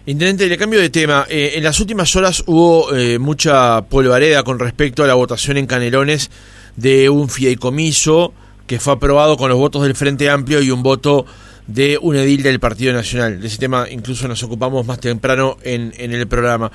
Intendente, 0.06 0.48
le 0.48 0.58
cambio 0.58 0.80
de 0.80 0.90
tema. 0.90 1.26
Eh, 1.30 1.54
en 1.56 1.64
las 1.64 1.80
últimas 1.82 2.16
horas 2.16 2.42
hubo 2.48 2.96
eh, 2.96 3.20
mucha 3.20 3.82
polvareda 3.82 4.44
con 4.44 4.58
respecto 4.58 5.04
a 5.04 5.08
la 5.08 5.16
votación 5.16 5.58
en 5.58 5.68
Canelones 5.68 6.32
de 6.78 7.10
un 7.10 7.28
fideicomiso 7.28 8.34
que 8.68 8.80
fue 8.80 8.94
aprobado 8.94 9.36
con 9.36 9.50
los 9.50 9.58
votos 9.58 9.84
del 9.84 9.96
Frente 9.96 10.30
Amplio 10.30 10.62
y 10.62 10.72
un 10.72 10.82
voto 10.82 11.26
de 11.68 11.98
un 12.02 12.16
edil 12.16 12.42
del 12.42 12.62
Partido 12.62 12.94
Nacional. 12.94 13.42
De 13.42 13.48
ese 13.48 13.58
tema 13.58 13.86
incluso 13.90 14.30
nos 14.30 14.42
ocupamos 14.44 14.86
más 14.86 15.02
temprano 15.02 15.58
en, 15.64 15.94
en 15.98 16.14
el 16.14 16.26
programa. 16.28 16.72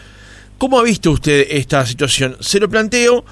¿Cómo 0.58 0.78
ha 0.78 0.82
visto 0.82 1.10
usted 1.10 1.46
esta 1.50 1.86
situación? 1.86 2.36
Se 2.40 2.60
lo 2.60 2.68
planteo 2.68 3.24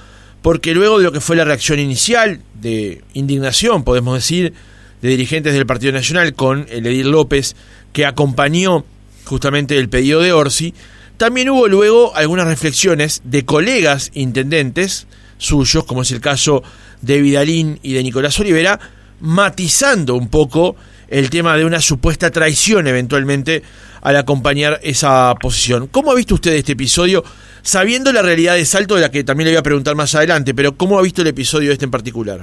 porque 0.42 0.74
luego 0.74 0.98
de 0.98 1.04
lo 1.04 1.12
que 1.12 1.20
fue 1.20 1.36
la 1.36 1.44
reacción 1.44 1.78
inicial 1.78 2.40
de 2.54 3.02
indignación, 3.14 3.84
podemos 3.84 4.14
decir, 4.14 4.54
de 5.02 5.08
dirigentes 5.08 5.54
del 5.54 5.66
Partido 5.66 5.92
Nacional 5.92 6.34
con 6.34 6.66
el 6.70 6.86
edil 6.86 7.10
López, 7.10 7.56
que 7.92 8.06
acompañó 8.06 8.84
justamente 9.24 9.76
el 9.76 9.88
pedido 9.88 10.20
de 10.20 10.32
Orsi, 10.32 10.74
también 11.16 11.50
hubo 11.50 11.68
luego 11.68 12.16
algunas 12.16 12.46
reflexiones 12.46 13.20
de 13.24 13.44
colegas 13.44 14.10
intendentes 14.14 15.06
suyos, 15.36 15.84
como 15.84 16.02
es 16.02 16.10
el 16.12 16.20
caso 16.20 16.62
de 17.02 17.20
Vidalín 17.20 17.78
y 17.82 17.92
de 17.92 18.02
Nicolás 18.02 18.38
Olivera, 18.40 18.80
matizando 19.20 20.14
un 20.14 20.28
poco 20.28 20.76
el 21.08 21.28
tema 21.28 21.56
de 21.56 21.64
una 21.64 21.80
supuesta 21.80 22.30
traición 22.30 22.86
eventualmente 22.86 23.62
al 24.00 24.16
acompañar 24.16 24.80
esa 24.82 25.34
posición. 25.40 25.88
¿Cómo 25.88 26.10
ha 26.10 26.14
visto 26.14 26.34
usted 26.34 26.54
este 26.54 26.72
episodio, 26.72 27.22
sabiendo 27.62 28.12
la 28.12 28.22
realidad 28.22 28.54
de 28.54 28.64
Salto, 28.64 28.94
de 28.94 29.02
la 29.02 29.10
que 29.10 29.24
también 29.24 29.46
le 29.46 29.52
voy 29.52 29.58
a 29.58 29.62
preguntar 29.62 29.94
más 29.96 30.14
adelante, 30.14 30.54
pero 30.54 30.72
cómo 30.72 30.98
ha 30.98 31.02
visto 31.02 31.22
el 31.22 31.28
episodio 31.28 31.72
este 31.72 31.84
en 31.84 31.90
particular? 31.90 32.40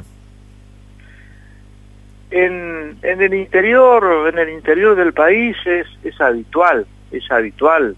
En, 2.31 2.97
en 3.01 3.21
el 3.21 3.33
interior, 3.33 4.29
en 4.31 4.37
el 4.37 4.49
interior 4.49 4.95
del 4.95 5.13
país 5.13 5.55
es, 5.65 5.87
es 6.03 6.19
habitual, 6.19 6.85
es 7.11 7.29
habitual 7.31 7.95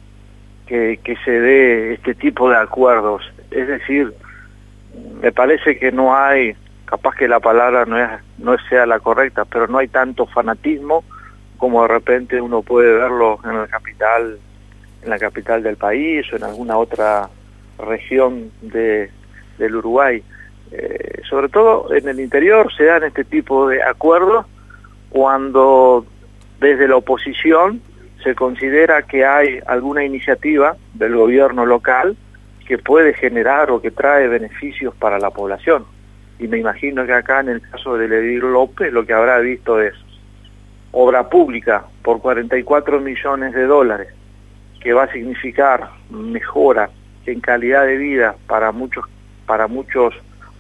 que, 0.68 1.00
que 1.04 1.16
se 1.26 1.32
dé 1.32 1.94
este 1.94 2.14
tipo 2.14 2.50
de 2.50 2.58
acuerdos. 2.58 3.24
Es 3.50 3.68
decir, 3.68 4.14
me 5.22 5.32
parece 5.32 5.80
que 5.80 5.92
no 5.92 6.16
hay, 6.16 6.56
capaz 6.86 7.16
que 7.16 7.28
la 7.28 7.40
palabra 7.40 7.86
no, 7.86 7.98
es, 7.98 8.10
no 8.38 8.56
sea 8.70 8.86
la 8.86 9.00
correcta, 9.00 9.46
pero 9.46 9.68
no 9.68 9.80
hay 9.80 9.88
tanto 9.88 10.28
fanatismo 10.28 11.04
como 11.58 11.82
de 11.82 11.90
repente 11.90 12.42
uno 12.42 12.62
puede 12.62 12.94
verlo 12.94 13.40
en 13.44 13.58
la 13.58 13.68
capital, 13.68 14.40
en 15.04 15.10
la 15.10 15.20
capital 15.20 15.64
del 15.64 15.78
país 15.78 16.26
o 16.32 16.36
en 16.36 16.44
alguna 16.44 16.78
otra 16.78 17.30
región 17.78 18.52
de, 18.62 19.10
del 19.58 19.76
Uruguay. 19.76 20.24
Eh, 20.72 21.22
sobre 21.28 21.50
todo 21.50 21.94
en 21.94 22.08
el 22.08 22.20
interior 22.20 22.72
se 22.76 22.86
dan 22.86 23.04
este 23.04 23.24
tipo 23.24 23.68
de 23.68 23.82
acuerdos 23.82 24.46
cuando 25.10 26.06
desde 26.60 26.88
la 26.88 26.98
oposición 26.98 27.82
se 28.24 28.36
considera 28.36 29.04
que 29.04 29.26
hay 29.26 29.60
alguna 29.66 30.04
iniciativa 30.04 30.76
del 30.94 31.16
gobierno 31.16 31.66
local 31.66 32.16
que 32.68 32.78
puede 32.78 33.14
generar 33.14 33.72
o 33.72 33.82
que 33.82 33.92
trae 33.92 34.28
beneficios 34.28 34.94
para 34.96 35.18
la 35.18 35.32
población. 35.32 35.86
Y 36.38 36.48
me 36.48 36.60
imagino 36.60 37.06
que 37.06 37.14
acá 37.14 37.40
en 37.40 37.50
el 37.50 37.62
caso 37.62 37.98
de 37.98 38.08
Ledir 38.08 38.44
López 38.44 38.94
lo 38.94 39.06
que 39.06 39.14
habrá 39.14 39.40
visto 39.40 39.82
es 39.82 39.96
obra 40.92 41.30
pública 41.30 41.86
por 42.04 42.22
44 42.22 43.00
millones 43.00 43.54
de 43.54 43.66
dólares, 43.66 44.14
que 44.80 44.94
va 44.94 45.04
a 45.04 45.12
significar 45.12 45.90
mejora 46.10 46.90
en 47.26 47.42
calidad 47.42 47.86
de 47.86 47.98
vida 47.98 48.36
para 48.48 48.72
muchos, 48.72 49.06
para 49.46 49.68
muchos 49.68 50.14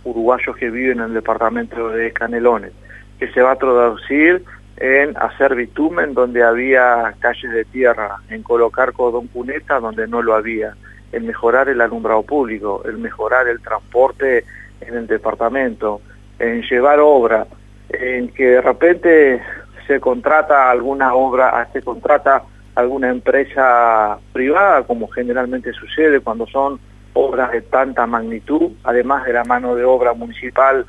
uruguayos 0.03 0.55
que 0.57 0.69
viven 0.69 0.99
en 0.99 1.05
el 1.05 1.13
departamento 1.13 1.89
de 1.89 2.11
Canelones, 2.11 2.71
que 3.17 3.31
se 3.31 3.41
va 3.41 3.51
a 3.51 3.55
traducir 3.55 4.43
en 4.77 5.17
hacer 5.17 5.55
bitumen 5.55 6.13
donde 6.13 6.43
había 6.43 7.13
calles 7.19 7.51
de 7.51 7.65
tierra, 7.65 8.17
en 8.29 8.43
colocar 8.43 8.93
cordón 8.93 9.27
cuneta 9.27 9.79
donde 9.79 10.07
no 10.07 10.21
lo 10.21 10.35
había, 10.35 10.75
en 11.11 11.25
mejorar 11.25 11.67
el 11.69 11.81
alumbrado 11.81 12.23
público, 12.23 12.83
en 12.85 13.01
mejorar 13.01 13.47
el 13.47 13.59
transporte 13.61 14.45
en 14.81 14.95
el 14.95 15.07
departamento, 15.07 16.01
en 16.37 16.61
llevar 16.61 16.99
obra, 16.99 17.45
en 17.89 18.29
que 18.29 18.45
de 18.45 18.61
repente 18.61 19.41
se 19.85 19.99
contrata 19.99 20.69
alguna 20.69 21.13
obra, 21.13 21.67
se 21.73 21.81
contrata 21.81 22.43
alguna 22.79 23.09
empresa 23.09 24.17
privada, 24.33 24.83
como 24.83 25.07
generalmente 25.09 25.73
sucede 25.73 26.19
cuando 26.19 26.47
son 26.47 26.79
obras 27.13 27.51
de 27.51 27.61
tanta 27.61 28.07
magnitud, 28.07 28.71
además 28.83 29.25
de 29.25 29.33
la 29.33 29.43
mano 29.43 29.75
de 29.75 29.83
obra 29.83 30.13
municipal, 30.13 30.85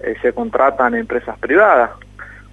eh, 0.00 0.14
se 0.20 0.32
contratan 0.32 0.94
empresas 0.94 1.38
privadas. 1.38 1.90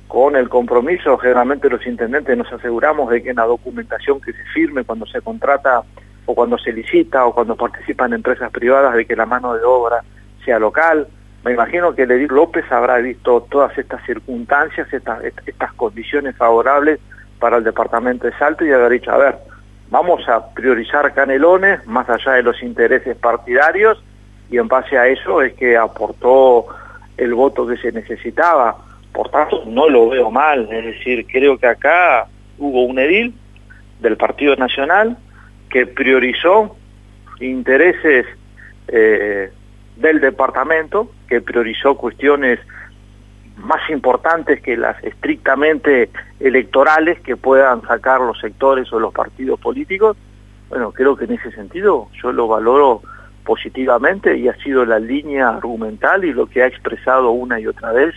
Con 0.08 0.36
el 0.36 0.50
compromiso, 0.50 1.18
generalmente 1.18 1.70
los 1.70 1.86
intendentes 1.86 2.38
nos 2.38 2.52
aseguramos 2.52 3.10
de 3.10 3.22
que 3.22 3.30
en 3.30 3.36
la 3.36 3.46
documentación 3.46 4.20
que 4.22 4.34
se 4.34 4.44
firme 4.54 4.84
cuando 4.84 5.06
se 5.06 5.22
contrata 5.22 5.84
o 6.26 6.34
cuando 6.34 6.58
se 6.58 6.72
licita 6.72 7.26
o 7.26 7.34
cuando 7.34 7.56
participan 7.56 8.14
empresas 8.14 8.52
privadas, 8.52 8.96
de 8.96 9.06
que 9.06 9.16
la 9.16 9.26
mano 9.26 9.54
de 9.54 9.64
obra 9.64 10.04
sea 10.46 10.60
local. 10.60 11.08
Me 11.44 11.54
imagino 11.54 11.94
que 11.96 12.06
Ledir 12.06 12.32
López 12.32 12.66
habrá 12.72 12.98
visto 12.98 13.46
todas 13.50 13.78
estas 13.78 14.04
circunstancias, 14.06 14.92
estas, 14.92 15.24
estas 15.24 15.74
condiciones 15.74 16.36
favorables 16.36 17.00
para 17.40 17.58
el 17.58 17.64
departamento 17.64 18.28
de 18.28 18.38
Salto 18.38 18.66
y 18.66 18.72
haber 18.72 18.92
dicho, 18.92 19.12
a 19.12 19.18
ver, 19.18 19.36
vamos 19.90 20.28
a 20.28 20.54
priorizar 20.54 21.14
Canelones 21.14 21.86
más 21.88 22.10
allá 22.10 22.34
de 22.34 22.44
los 22.44 22.62
intereses 22.62 23.16
partidarios 23.18 24.04
y 24.50 24.58
en 24.58 24.68
base 24.68 24.98
a 24.98 25.08
eso 25.08 25.42
es 25.42 25.54
que 25.54 25.78
aportó 25.78 26.68
el 27.18 27.34
voto 27.34 27.68
que 27.68 27.78
se 27.78 27.92
necesitaba. 27.92 28.78
Por 29.14 29.30
tanto, 29.30 29.64
no 29.66 29.90
lo 29.90 30.10
veo 30.10 30.32
mal, 30.32 30.68
es 30.72 30.86
decir, 30.86 31.26
creo 31.28 31.58
que 31.58 31.68
acá 31.68 32.28
hubo 32.58 32.86
un 32.86 33.00
edil 33.00 33.34
del 34.00 34.18
Partido 34.18 34.56
Nacional 34.56 35.18
que 35.70 35.86
priorizó 35.86 36.76
intereses 37.40 38.26
eh, 38.88 39.52
del 39.98 40.20
departamento, 40.20 41.12
que 41.28 41.42
priorizó 41.42 41.96
cuestiones 41.96 42.60
más 43.60 43.90
importantes 43.90 44.62
que 44.62 44.78
las 44.78 45.02
estrictamente 45.04 46.10
electorales 46.40 47.20
que 47.22 47.36
puedan 47.36 47.82
sacar 47.84 48.22
los 48.22 48.40
sectores 48.40 48.92
o 48.94 49.00
los 49.00 49.14
partidos 49.14 49.60
políticos, 49.60 50.18
bueno, 50.70 50.92
creo 50.92 51.16
que 51.16 51.26
en 51.26 51.34
ese 51.34 51.52
sentido 51.52 52.08
yo 52.22 52.32
lo 52.32 52.48
valoro 52.48 53.02
positivamente 53.44 54.38
y 54.38 54.48
ha 54.48 54.56
sido 54.58 54.86
la 54.86 55.00
línea 55.00 55.50
argumental 55.50 56.24
y 56.24 56.34
lo 56.34 56.46
que 56.46 56.62
ha 56.62 56.68
expresado 56.68 57.32
una 57.32 57.60
y 57.60 57.68
otra 57.68 57.92
vez 57.92 58.14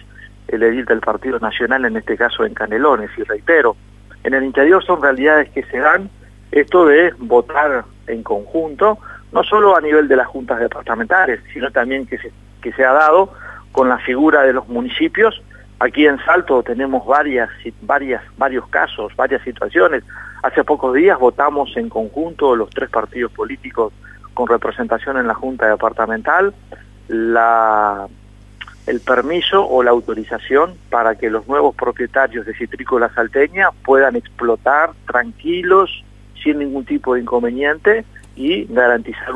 el 0.48 0.62
edil 0.62 0.84
del 0.84 1.00
Partido 1.00 1.38
Nacional, 1.38 1.84
en 1.86 1.96
este 1.96 2.16
caso 2.16 2.44
en 2.44 2.52
Canelones, 2.52 3.10
y 3.16 3.22
reitero, 3.22 3.76
en 4.24 4.34
el 4.34 4.44
interior 4.44 4.84
son 4.84 5.00
realidades 5.00 5.48
que 5.50 5.62
se 5.64 5.78
dan, 5.78 6.10
esto 6.50 6.84
de 6.84 7.14
votar 7.18 7.84
en 8.06 8.22
conjunto, 8.22 8.98
no 9.32 9.42
solo 9.42 9.74
a 9.74 9.80
nivel 9.80 10.08
de 10.08 10.16
las 10.16 10.26
juntas 10.26 10.60
departamentales, 10.60 11.40
sino 11.54 11.70
también 11.70 12.06
que 12.06 12.18
se, 12.18 12.30
que 12.60 12.72
se 12.72 12.84
ha 12.84 12.92
dado 12.92 13.32
con 13.72 13.88
la 13.88 13.98
figura 13.98 14.42
de 14.42 14.52
los 14.52 14.68
municipios. 14.68 15.42
Aquí 15.80 16.06
en 16.06 16.18
Salto 16.24 16.62
tenemos 16.62 17.04
varias, 17.06 17.50
varias, 17.80 18.22
varios 18.38 18.68
casos, 18.68 19.14
varias 19.16 19.42
situaciones. 19.42 20.04
Hace 20.42 20.62
pocos 20.62 20.94
días 20.94 21.18
votamos 21.18 21.76
en 21.76 21.88
conjunto 21.88 22.54
los 22.54 22.70
tres 22.70 22.88
partidos 22.90 23.32
políticos 23.32 23.92
con 24.34 24.46
representación 24.46 25.18
en 25.18 25.26
la 25.26 25.34
Junta 25.34 25.66
Departamental 25.68 26.54
el 28.86 29.00
permiso 29.00 29.66
o 29.66 29.82
la 29.82 29.90
autorización 29.90 30.74
para 30.90 31.14
que 31.14 31.30
los 31.30 31.46
nuevos 31.46 31.74
propietarios 31.74 32.46
de 32.46 32.54
citrícola 32.54 33.12
salteña 33.14 33.70
puedan 33.84 34.16
explotar 34.16 34.90
tranquilos, 35.06 36.04
sin 36.42 36.58
ningún 36.58 36.84
tipo 36.84 37.14
de 37.14 37.20
inconveniente 37.20 38.04
y 38.34 38.64
garantizar 38.64 39.34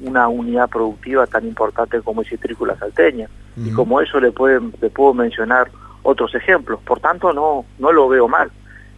una 0.00 0.28
unidad 0.28 0.70
productiva 0.70 1.26
tan 1.26 1.46
importante 1.46 2.00
como 2.00 2.22
es 2.22 2.28
citrícola 2.28 2.76
salteña. 2.76 3.28
Y 3.64 3.72
como 3.72 4.00
eso 4.00 4.20
le, 4.20 4.30
pueden, 4.30 4.72
le 4.80 4.90
puedo 4.90 5.14
mencionar 5.14 5.68
otros 6.02 6.34
ejemplos. 6.34 6.80
Por 6.84 7.00
tanto, 7.00 7.32
no, 7.32 7.64
no 7.78 7.92
lo 7.92 8.08
veo 8.08 8.28
mal. 8.28 8.50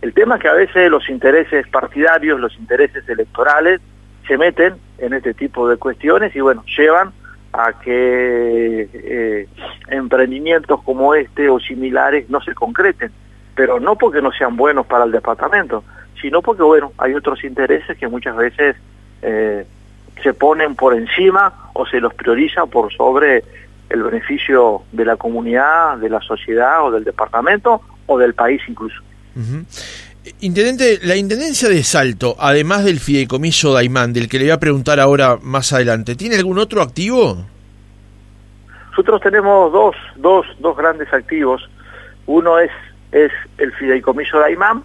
El 0.03 0.15
tema 0.15 0.37
es 0.37 0.43
que 0.43 0.49
a 0.49 0.55
veces 0.55 0.91
los 0.91 1.09
intereses 1.09 1.67
partidarios, 1.69 2.41
los 2.41 2.57
intereses 2.59 3.09
electorales, 3.09 3.81
se 4.27 4.39
meten 4.39 4.75
en 4.99 5.13
este 5.13 5.35
tipo 5.35 5.69
de 5.69 5.77
cuestiones 5.77 6.35
y 6.37 6.41
bueno, 6.41 6.65
llevan 6.77 7.13
a 7.53 7.73
que 7.81 8.89
eh, 8.93 9.49
emprendimientos 9.89 10.83
como 10.83 11.15
este 11.15 11.49
o 11.49 11.59
similares 11.59 12.31
no 12.31 12.41
se 12.41 12.55
concreten, 12.55 13.11
pero 13.55 13.81
no 13.81 13.97
porque 13.97 14.23
no 14.23 14.31
sean 14.33 14.57
buenos 14.57 14.87
para 14.87 15.05
el 15.05 15.11
departamento, 15.11 15.83
sino 16.21 16.43
porque 16.43 16.63
bueno, 16.63 16.93
hay 16.99 17.15
otros 17.15 17.43
intereses 17.45 17.99
que 17.99 18.09
muchas 18.09 18.37
veces 18.37 18.77
eh, 19.23 19.67
se 20.23 20.33
ponen 20.33 20.77
por 20.77 20.95
encima 20.95 21.71
o 21.75 21.87
se 21.87 22.01
los 22.01 22.15
prioriza 22.15 22.67
por 22.67 22.93
sobre 22.93 23.43
el 23.91 24.03
beneficio 24.03 24.83
de 24.93 25.05
la 25.05 25.17
comunidad, 25.17 25.99
de 25.99 26.09
la 26.09 26.21
sociedad 26.21 26.85
o 26.85 26.91
del 26.91 27.05
departamento 27.05 27.83
o 28.07 28.19
del 28.19 28.35
país 28.35 28.63
incluso. 28.69 29.03
Intendente, 30.41 30.99
la 31.03 31.17
Intendencia 31.17 31.69
de 31.69 31.83
Salto, 31.83 32.37
además 32.39 32.85
del 32.85 33.01
fideicomiso 33.01 33.73
Daimán, 33.73 34.13
del 34.13 34.29
que 34.29 34.39
le 34.39 34.45
voy 34.45 34.53
a 34.53 34.61
preguntar 34.61 35.01
ahora 35.01 35.39
más 35.43 35.73
adelante, 35.73 36.15
¿tiene 36.15 36.37
algún 36.37 36.59
otro 36.59 36.83
activo? 36.83 37.45
Nosotros 38.91 39.21
tenemos 39.23 39.73
dos, 39.73 39.97
dos, 40.17 40.47
dos 40.59 40.77
grandes 40.77 41.13
activos. 41.13 41.69
Uno 42.27 42.59
es, 42.59 42.71
es 43.13 43.33
el 43.59 43.73
fideicomiso 43.73 44.39
Daimán 44.39 44.85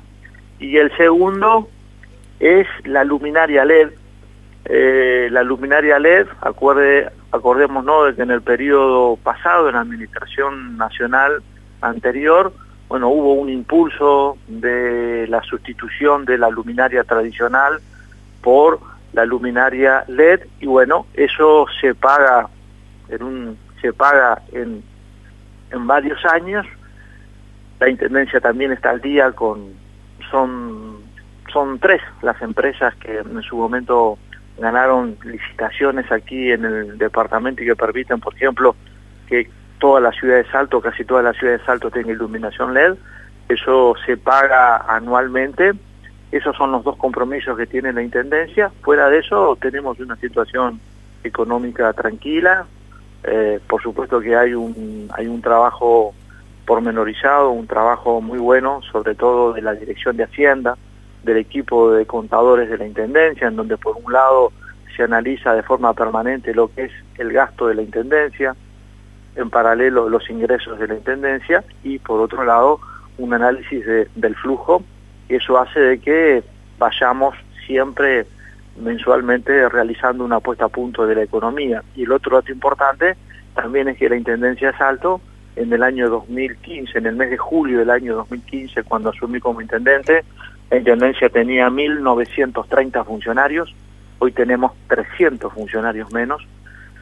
y 0.59 0.77
el 0.77 0.95
segundo 0.95 1.69
es 2.39 2.67
la 2.85 3.03
luminaria 3.03 3.65
LED. 3.65 3.89
Eh, 4.65 5.27
la 5.31 5.43
luminaria 5.43 5.99
LED, 5.99 6.27
acuerde, 6.41 7.09
acordémonos 7.35 8.07
de 8.07 8.15
que 8.15 8.21
en 8.23 8.31
el 8.31 8.41
periodo 8.41 9.17
pasado, 9.17 9.67
en 9.67 9.75
la 9.75 9.81
administración 9.81 10.77
nacional 10.77 11.43
anterior, 11.81 12.53
bueno, 12.87 13.09
hubo 13.09 13.33
un 13.33 13.49
impulso 13.49 14.37
de 14.47 15.27
la 15.27 15.41
sustitución 15.43 16.25
de 16.25 16.37
la 16.37 16.49
luminaria 16.49 17.03
tradicional 17.03 17.79
por 18.41 18.79
la 19.13 19.25
luminaria 19.25 20.03
LED 20.07 20.41
y 20.59 20.67
bueno, 20.67 21.07
eso 21.13 21.65
se 21.81 21.95
paga 21.95 22.47
en 23.09 23.23
un 23.23 23.57
se 23.81 23.91
paga 23.93 24.41
en, 24.51 24.83
en 25.71 25.87
varios 25.87 26.23
años. 26.25 26.65
La 27.79 27.89
intendencia 27.89 28.39
también 28.39 28.71
está 28.71 28.91
al 28.91 29.01
día 29.01 29.31
con 29.31 29.73
son 30.31 31.03
son 31.51 31.79
tres 31.79 32.01
las 32.21 32.39
empresas 32.41 32.93
que 32.95 33.17
en 33.17 33.41
su 33.41 33.55
momento 33.55 34.17
ganaron 34.57 35.17
licitaciones 35.23 36.11
aquí 36.11 36.51
en 36.51 36.65
el 36.65 36.97
departamento 36.97 37.63
y 37.63 37.65
que 37.65 37.75
permiten, 37.75 38.19
por 38.19 38.33
ejemplo, 38.35 38.75
que 39.27 39.49
toda 39.79 39.99
la 39.99 40.11
ciudad 40.11 40.37
de 40.37 40.49
Salto, 40.49 40.81
casi 40.81 41.03
toda 41.03 41.21
la 41.21 41.33
ciudad 41.33 41.57
de 41.57 41.65
Salto 41.65 41.91
tenga 41.91 42.11
iluminación 42.11 42.73
LED, 42.73 42.95
eso 43.49 43.95
se 44.05 44.17
paga 44.17 44.77
anualmente, 44.77 45.71
esos 46.31 46.55
son 46.55 46.71
los 46.71 46.83
dos 46.83 46.97
compromisos 46.97 47.57
que 47.57 47.67
tiene 47.67 47.93
la 47.93 48.01
Intendencia, 48.01 48.71
fuera 48.81 49.09
de 49.09 49.19
eso 49.19 49.57
tenemos 49.61 49.99
una 49.99 50.15
situación 50.15 50.79
económica 51.23 51.91
tranquila, 51.93 52.65
eh, 53.23 53.59
por 53.67 53.81
supuesto 53.81 54.19
que 54.19 54.35
hay 54.35 54.53
un, 54.53 55.09
hay 55.13 55.27
un 55.27 55.41
trabajo 55.41 56.13
pormenorizado, 56.65 57.51
un 57.51 57.67
trabajo 57.67 58.21
muy 58.21 58.39
bueno, 58.39 58.81
sobre 58.91 59.15
todo 59.15 59.53
de 59.53 59.61
la 59.61 59.73
Dirección 59.73 60.17
de 60.17 60.23
Hacienda, 60.23 60.77
del 61.25 61.37
equipo 61.37 61.91
de 61.91 62.05
contadores 62.05 62.69
de 62.69 62.77
la 62.77 62.85
Intendencia, 62.85 63.47
en 63.47 63.55
donde 63.55 63.77
por 63.77 63.97
un 63.97 64.13
lado 64.13 64.53
se 64.95 65.03
analiza 65.03 65.53
de 65.53 65.63
forma 65.63 65.93
permanente 65.93 66.53
lo 66.53 66.69
que 66.73 66.83
es 66.85 66.91
el 67.17 67.33
gasto 67.33 67.67
de 67.67 67.75
la 67.75 67.81
Intendencia, 67.81 68.55
en 69.35 69.49
paralelo 69.49 70.07
los 70.07 70.29
ingresos 70.29 70.79
de 70.79 70.87
la 70.87 70.95
Intendencia 70.95 71.63
y 71.83 71.99
por 71.99 72.21
otro 72.21 72.45
lado 72.45 72.79
un 73.17 73.33
análisis 73.33 73.85
del 74.15 74.35
flujo 74.35 74.83
eso 75.29 75.57
hace 75.57 75.79
de 75.79 75.99
que 75.99 76.43
vayamos 76.77 77.35
siempre 77.65 78.25
mensualmente 78.79 79.67
realizando 79.69 80.23
una 80.23 80.39
puesta 80.39 80.65
a 80.65 80.69
punto 80.69 81.07
de 81.07 81.15
la 81.15 81.23
economía. 81.23 81.83
Y 81.95 82.03
el 82.03 82.11
otro 82.11 82.35
dato 82.35 82.51
importante 82.51 83.15
también 83.55 83.87
es 83.87 83.97
que 83.97 84.09
la 84.09 84.17
Intendencia 84.17 84.71
de 84.71 84.77
Salto 84.77 85.21
en 85.55 85.71
el 85.71 85.83
año 85.83 86.09
2015, 86.09 86.97
en 86.97 87.05
el 87.05 87.15
mes 87.15 87.29
de 87.29 87.37
julio 87.37 87.79
del 87.79 87.89
año 87.89 88.15
2015, 88.15 88.83
cuando 88.83 89.09
asumí 89.09 89.39
como 89.39 89.61
intendente, 89.61 90.23
la 90.69 90.77
Intendencia 90.77 91.29
tenía 91.29 91.69
1.930 91.69 93.05
funcionarios, 93.05 93.73
hoy 94.19 94.31
tenemos 94.31 94.73
300 94.87 95.53
funcionarios 95.53 96.11
menos, 96.11 96.45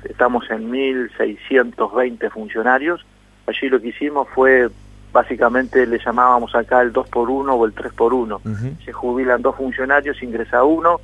estamos 0.03 0.49
en 0.49 0.71
1.620 0.71 2.29
funcionarios. 2.29 3.05
Allí 3.47 3.69
lo 3.69 3.81
que 3.81 3.89
hicimos 3.89 4.27
fue, 4.33 4.69
básicamente 5.11 5.85
le 5.85 5.99
llamábamos 5.99 6.55
acá 6.55 6.81
el 6.81 6.91
2 6.91 7.07
por 7.09 7.29
1 7.29 7.53
o 7.53 7.65
el 7.65 7.73
3 7.73 7.93
por 7.93 8.13
1 8.13 8.41
Se 8.85 8.91
jubilan 8.91 9.41
dos 9.41 9.55
funcionarios, 9.55 10.21
ingresa 10.23 10.63
uno, 10.63 10.99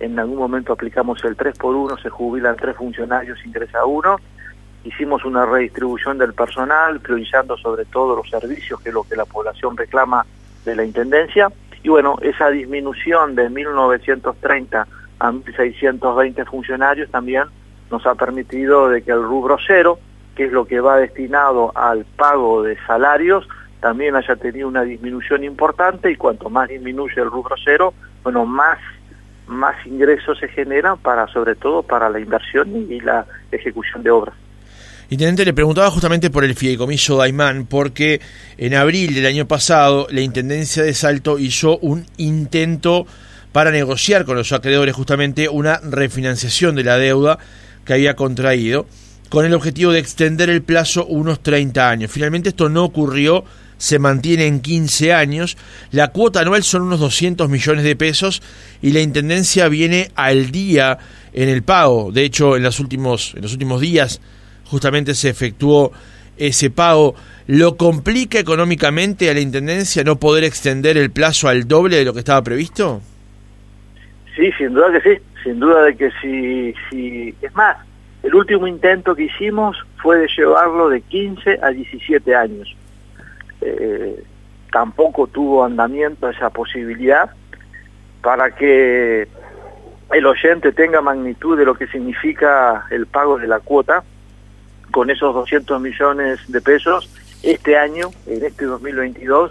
en 0.00 0.18
algún 0.18 0.38
momento 0.38 0.72
aplicamos 0.72 1.22
el 1.24 1.36
3 1.36 1.56
por 1.56 1.74
1 1.76 1.96
se 1.98 2.10
jubilan 2.10 2.56
tres 2.56 2.76
funcionarios, 2.76 3.38
ingresa 3.46 3.84
uno. 3.84 4.16
Hicimos 4.84 5.24
una 5.24 5.46
redistribución 5.46 6.18
del 6.18 6.34
personal, 6.34 6.98
priorizando 6.98 7.56
sobre 7.56 7.84
todo 7.84 8.16
los 8.16 8.28
servicios, 8.28 8.80
que 8.80 8.88
es 8.88 8.94
lo 8.94 9.04
que 9.04 9.14
la 9.14 9.24
población 9.24 9.76
reclama 9.76 10.26
de 10.64 10.74
la 10.74 10.84
Intendencia. 10.84 11.48
Y 11.82 11.88
bueno, 11.88 12.16
esa 12.22 12.48
disminución 12.50 13.34
de 13.34 13.50
1.930 13.50 14.86
a 15.18 15.32
1.620 15.32 16.46
funcionarios 16.46 17.10
también 17.10 17.44
nos 17.90 18.06
ha 18.06 18.14
permitido 18.14 18.88
de 18.88 19.02
que 19.02 19.12
el 19.12 19.22
rubro 19.22 19.56
cero, 19.66 19.98
que 20.34 20.44
es 20.44 20.52
lo 20.52 20.64
que 20.64 20.80
va 20.80 20.96
destinado 20.96 21.72
al 21.76 22.04
pago 22.04 22.62
de 22.62 22.76
salarios, 22.86 23.46
también 23.80 24.14
haya 24.14 24.36
tenido 24.36 24.68
una 24.68 24.82
disminución 24.82 25.44
importante 25.44 26.10
y 26.10 26.16
cuanto 26.16 26.48
más 26.48 26.68
disminuye 26.68 27.20
el 27.20 27.30
rubro 27.30 27.56
cero, 27.62 27.92
bueno, 28.22 28.46
más 28.46 28.78
más 29.48 29.74
ingresos 29.86 30.38
se 30.38 30.48
generan 30.48 30.98
para 30.98 31.26
sobre 31.26 31.54
todo 31.56 31.82
para 31.82 32.08
la 32.08 32.20
inversión 32.20 32.70
y 32.90 33.00
la 33.00 33.26
ejecución 33.50 34.02
de 34.02 34.10
obras. 34.10 34.34
Intendente, 35.10 35.44
le 35.44 35.52
preguntaba 35.52 35.90
justamente 35.90 36.30
por 36.30 36.44
el 36.44 36.54
fideicomiso 36.54 37.16
Daimán, 37.16 37.66
porque 37.66 38.20
en 38.56 38.74
abril 38.74 39.14
del 39.14 39.26
año 39.26 39.46
pasado 39.46 40.06
la 40.10 40.22
Intendencia 40.22 40.82
de 40.82 40.94
Salto 40.94 41.38
hizo 41.38 41.78
un 41.78 42.06
intento 42.16 43.06
para 43.52 43.70
negociar 43.70 44.24
con 44.24 44.36
los 44.36 44.52
acreedores 44.52 44.94
justamente 44.94 45.48
una 45.48 45.78
refinanciación 45.78 46.74
de 46.74 46.84
la 46.84 46.96
deuda 46.96 47.38
que 47.84 47.92
había 47.92 48.16
contraído, 48.16 48.86
con 49.28 49.44
el 49.44 49.54
objetivo 49.54 49.92
de 49.92 49.98
extender 49.98 50.48
el 50.50 50.62
plazo 50.62 51.06
unos 51.06 51.42
30 51.42 51.88
años. 51.88 52.10
Finalmente 52.10 52.50
esto 52.50 52.68
no 52.68 52.84
ocurrió, 52.84 53.44
se 53.76 53.98
mantiene 53.98 54.46
en 54.46 54.60
15 54.60 55.12
años, 55.12 55.56
la 55.90 56.08
cuota 56.08 56.40
anual 56.40 56.62
son 56.62 56.82
unos 56.82 57.00
200 57.00 57.48
millones 57.50 57.84
de 57.84 57.96
pesos 57.96 58.42
y 58.80 58.92
la 58.92 59.00
Intendencia 59.00 59.68
viene 59.68 60.10
al 60.14 60.50
día 60.50 60.98
en 61.34 61.48
el 61.48 61.62
pago. 61.62 62.12
De 62.12 62.24
hecho, 62.24 62.56
en 62.56 62.62
los 62.62 62.80
últimos, 62.80 63.34
en 63.34 63.42
los 63.42 63.52
últimos 63.52 63.80
días 63.80 64.20
justamente 64.72 65.14
se 65.14 65.28
efectuó 65.28 65.92
ese 66.36 66.70
pago. 66.70 67.14
¿Lo 67.46 67.76
complica 67.76 68.38
económicamente 68.40 69.30
a 69.30 69.34
la 69.34 69.40
Intendencia 69.40 70.02
no 70.02 70.16
poder 70.16 70.42
extender 70.42 70.96
el 70.96 71.10
plazo 71.10 71.48
al 71.48 71.68
doble 71.68 71.98
de 71.98 72.04
lo 72.04 72.12
que 72.12 72.20
estaba 72.20 72.42
previsto? 72.42 73.00
Sí, 74.34 74.50
sin 74.58 74.72
duda 74.72 74.90
que 74.92 75.00
sí 75.02 75.22
sin 75.42 75.60
duda 75.60 75.82
de 75.82 75.96
que 75.96 76.10
si, 76.20 76.74
si, 76.88 77.34
es 77.42 77.54
más, 77.54 77.76
el 78.22 78.34
último 78.34 78.66
intento 78.66 79.14
que 79.14 79.24
hicimos 79.24 79.76
fue 80.00 80.18
de 80.18 80.28
llevarlo 80.36 80.88
de 80.88 81.00
15 81.00 81.58
a 81.62 81.70
17 81.70 82.34
años. 82.34 82.76
Eh, 83.60 84.22
tampoco 84.70 85.26
tuvo 85.26 85.64
andamiento 85.64 86.28
esa 86.28 86.50
posibilidad 86.50 87.30
para 88.22 88.52
que 88.52 89.28
el 90.12 90.26
oyente 90.26 90.72
tenga 90.72 91.00
magnitud 91.00 91.58
de 91.58 91.64
lo 91.64 91.74
que 91.74 91.86
significa 91.88 92.86
el 92.90 93.06
pago 93.06 93.38
de 93.38 93.48
la 93.48 93.60
cuota 93.60 94.04
con 94.92 95.10
esos 95.10 95.34
200 95.34 95.80
millones 95.80 96.40
de 96.46 96.60
pesos 96.60 97.10
este 97.42 97.76
año, 97.76 98.10
en 98.26 98.44
este 98.44 98.66
2022, 98.66 99.50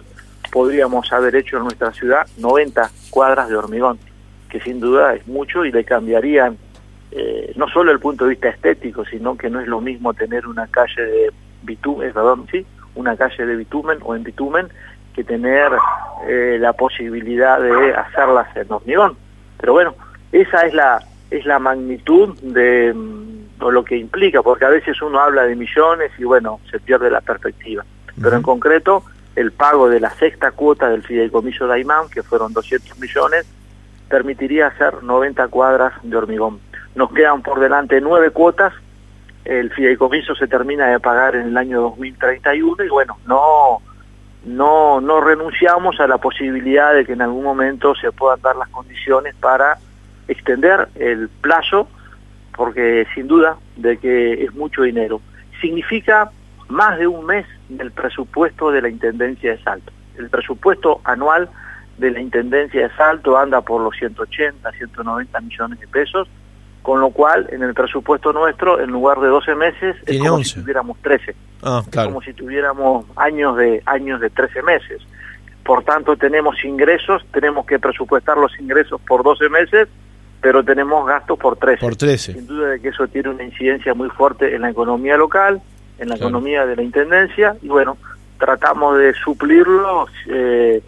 podríamos 0.51 1.11
haber 1.11 1.35
hecho 1.35 1.57
en 1.57 1.63
nuestra 1.63 1.91
ciudad 1.91 2.25
90 2.37 2.89
cuadras 3.09 3.49
de 3.49 3.57
hormigón 3.57 3.99
que 4.51 4.59
sin 4.59 4.79
duda 4.79 5.15
es 5.15 5.25
mucho 5.27 5.65
y 5.65 5.71
le 5.71 5.83
cambiarían 5.83 6.57
eh, 7.11 7.53
no 7.55 7.67
solo 7.69 7.91
el 7.91 7.99
punto 7.99 8.25
de 8.25 8.31
vista 8.31 8.49
estético, 8.49 9.05
sino 9.05 9.35
que 9.37 9.49
no 9.49 9.59
es 9.59 9.67
lo 9.67 9.81
mismo 9.81 10.13
tener 10.13 10.45
una 10.45 10.67
calle 10.67 11.01
de 11.01 11.31
bitumen, 11.63 12.13
perdón, 12.13 12.47
sí, 12.51 12.65
una 12.95 13.15
calle 13.17 13.45
de 13.45 13.55
bitumen 13.55 13.97
o 14.01 14.15
en 14.15 14.23
bitumen 14.23 14.67
que 15.13 15.23
tener 15.23 15.71
eh, 16.27 16.57
la 16.59 16.73
posibilidad 16.73 17.59
de 17.59 17.93
hacerlas 17.93 18.55
en 18.55 18.71
hormigón. 18.71 19.17
Pero 19.57 19.73
bueno, 19.73 19.95
esa 20.31 20.61
es 20.61 20.73
la 20.73 20.99
es 21.29 21.45
la 21.45 21.59
magnitud 21.59 22.37
de, 22.41 22.93
o 23.61 23.71
lo 23.71 23.83
que 23.83 23.97
implica, 23.97 24.41
porque 24.41 24.65
a 24.65 24.69
veces 24.69 25.01
uno 25.01 25.19
habla 25.19 25.43
de 25.43 25.55
millones 25.55 26.11
y 26.17 26.23
bueno, 26.23 26.59
se 26.69 26.79
pierde 26.79 27.09
la 27.09 27.21
perspectiva. 27.21 27.85
Pero 28.21 28.35
en 28.35 28.41
concreto, 28.41 29.03
el 29.35 29.51
pago 29.51 29.89
de 29.89 29.99
la 29.99 30.09
sexta 30.11 30.51
cuota 30.51 30.89
del 30.89 31.03
fideicomiso 31.03 31.67
de 31.67 31.75
Aymán, 31.75 32.09
que 32.09 32.23
fueron 32.23 32.53
200 32.53 32.99
millones, 32.99 33.45
permitiría 34.09 34.67
hacer 34.67 35.01
90 35.03 35.47
cuadras 35.47 35.93
de 36.03 36.17
hormigón. 36.17 36.59
Nos 36.95 37.11
quedan 37.13 37.41
por 37.41 37.59
delante 37.59 38.01
nueve 38.01 38.31
cuotas, 38.31 38.73
el 39.45 39.71
fideicomiso 39.71 40.35
se 40.35 40.47
termina 40.47 40.87
de 40.87 40.99
pagar 40.99 41.35
en 41.35 41.47
el 41.47 41.57
año 41.57 41.81
2031 41.81 42.83
y 42.83 42.89
bueno, 42.89 43.17
no, 43.25 43.81
no, 44.45 45.01
no 45.01 45.21
renunciamos 45.21 45.99
a 45.99 46.07
la 46.07 46.17
posibilidad 46.17 46.93
de 46.93 47.05
que 47.05 47.13
en 47.13 47.21
algún 47.21 47.43
momento 47.43 47.95
se 47.95 48.11
puedan 48.11 48.41
dar 48.41 48.55
las 48.55 48.69
condiciones 48.69 49.33
para 49.35 49.77
extender 50.27 50.89
el 50.95 51.29
plazo, 51.29 51.87
porque 52.55 53.05
sin 53.13 53.27
duda 53.27 53.57
de 53.75 53.97
que 53.97 54.43
es 54.43 54.53
mucho 54.53 54.83
dinero. 54.83 55.21
Significa 55.61 56.31
más 56.69 56.97
de 56.97 57.07
un 57.07 57.25
mes 57.25 57.45
del 57.69 57.91
presupuesto 57.91 58.71
de 58.71 58.81
la 58.81 58.89
Intendencia 58.89 59.51
de 59.51 59.63
Salto. 59.63 59.91
El 60.17 60.29
presupuesto 60.29 61.01
anual 61.03 61.49
de 61.97 62.11
la 62.11 62.19
Intendencia 62.19 62.87
de 62.87 62.95
Salto 62.95 63.37
anda 63.37 63.61
por 63.61 63.81
los 63.81 63.95
180, 63.97 64.71
190 64.71 65.41
millones 65.41 65.79
de 65.79 65.87
pesos, 65.87 66.27
con 66.81 66.99
lo 66.99 67.11
cual 67.11 67.47
en 67.51 67.61
el 67.61 67.73
presupuesto 67.73 68.33
nuestro, 68.33 68.79
en 68.79 68.89
lugar 68.89 69.19
de 69.19 69.27
12 69.27 69.55
meses, 69.55 69.95
es 70.05 70.19
como 70.19 70.43
si 70.43 70.59
tuviéramos 70.61 70.97
13. 71.01 71.35
Ah, 71.61 71.83
claro. 71.89 72.09
Es 72.09 72.13
como 72.13 72.21
si 72.23 72.33
tuviéramos 72.33 73.05
años 73.15 73.55
de, 73.57 73.83
años 73.85 74.19
de 74.19 74.29
13 74.29 74.63
meses. 74.63 75.01
Por 75.63 75.83
tanto, 75.83 76.17
tenemos 76.17 76.63
ingresos, 76.65 77.23
tenemos 77.31 77.65
que 77.65 77.77
presupuestar 77.77 78.37
los 78.37 78.57
ingresos 78.59 78.99
por 79.01 79.23
12 79.23 79.49
meses, 79.49 79.87
pero 80.41 80.63
tenemos 80.63 81.05
gastos 81.05 81.37
por 81.37 81.55
13. 81.57 81.79
Por 81.79 81.95
13. 81.95 82.33
Sin 82.33 82.47
duda 82.47 82.69
de 82.69 82.79
que 82.81 82.89
eso 82.89 83.07
tiene 83.07 83.29
una 83.29 83.43
incidencia 83.43 83.93
muy 83.93 84.09
fuerte 84.09 84.55
en 84.55 84.63
la 84.63 84.71
economía 84.71 85.15
local, 85.15 85.61
en 85.99 86.09
la 86.09 86.15
economía 86.15 86.65
de 86.65 86.75
la 86.75 86.81
Intendencia, 86.81 87.55
y 87.61 87.67
bueno, 87.67 87.97
tratamos 88.39 88.97
de 88.97 89.13
suplirlo 89.13 90.07
eh, 90.27 90.81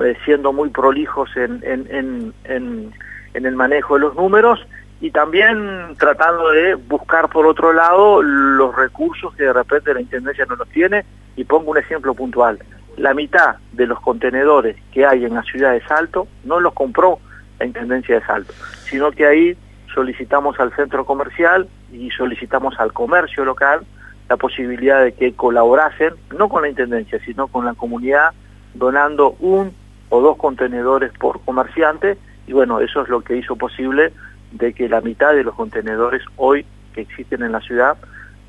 eh, 0.00 0.16
siendo 0.24 0.52
muy 0.52 0.70
prolijos 0.70 1.28
en, 1.36 1.60
en, 1.64 2.32
en, 2.44 2.92
en, 3.34 3.46
el 3.46 3.56
manejo 3.56 3.94
de 3.94 4.00
los 4.00 4.14
números 4.14 4.64
y 5.00 5.10
también 5.10 5.96
tratando 5.98 6.50
de 6.50 6.76
buscar 6.76 7.28
por 7.28 7.46
otro 7.46 7.72
lado 7.72 8.22
los 8.22 8.74
recursos 8.76 9.34
que 9.34 9.42
de 9.42 9.52
repente 9.52 9.92
la 9.92 10.00
Intendencia 10.00 10.46
no 10.46 10.54
los 10.54 10.68
tiene, 10.68 11.04
y 11.36 11.44
pongo 11.44 11.72
un 11.72 11.78
ejemplo 11.78 12.14
puntual. 12.14 12.60
La 12.96 13.12
mitad 13.12 13.56
de 13.72 13.86
los 13.88 14.00
contenedores 14.00 14.76
que 14.92 15.04
hay 15.04 15.24
en 15.24 15.34
la 15.34 15.42
ciudad 15.42 15.72
de 15.72 15.84
Salto 15.84 16.28
no 16.44 16.60
los 16.60 16.74
compró 16.74 17.18
Intendencia 17.66 18.18
de 18.18 18.26
Salto, 18.26 18.52
sino 18.84 19.10
que 19.12 19.26
ahí 19.26 19.56
solicitamos 19.92 20.58
al 20.58 20.74
centro 20.74 21.04
comercial 21.04 21.68
y 21.92 22.10
solicitamos 22.10 22.78
al 22.78 22.92
comercio 22.92 23.44
local 23.44 23.80
la 24.28 24.36
posibilidad 24.36 25.02
de 25.02 25.12
que 25.12 25.34
colaborasen, 25.34 26.14
no 26.36 26.48
con 26.48 26.62
la 26.62 26.68
Intendencia, 26.68 27.20
sino 27.24 27.46
con 27.46 27.64
la 27.64 27.74
comunidad, 27.74 28.30
donando 28.74 29.36
un 29.40 29.72
o 30.08 30.20
dos 30.20 30.36
contenedores 30.36 31.12
por 31.18 31.40
comerciante, 31.44 32.16
y 32.46 32.52
bueno, 32.52 32.80
eso 32.80 33.02
es 33.02 33.08
lo 33.08 33.20
que 33.20 33.36
hizo 33.36 33.56
posible 33.56 34.12
de 34.52 34.72
que 34.72 34.88
la 34.88 35.00
mitad 35.00 35.34
de 35.34 35.44
los 35.44 35.54
contenedores 35.54 36.22
hoy 36.36 36.64
que 36.94 37.02
existen 37.02 37.42
en 37.42 37.52
la 37.52 37.60
ciudad 37.60 37.96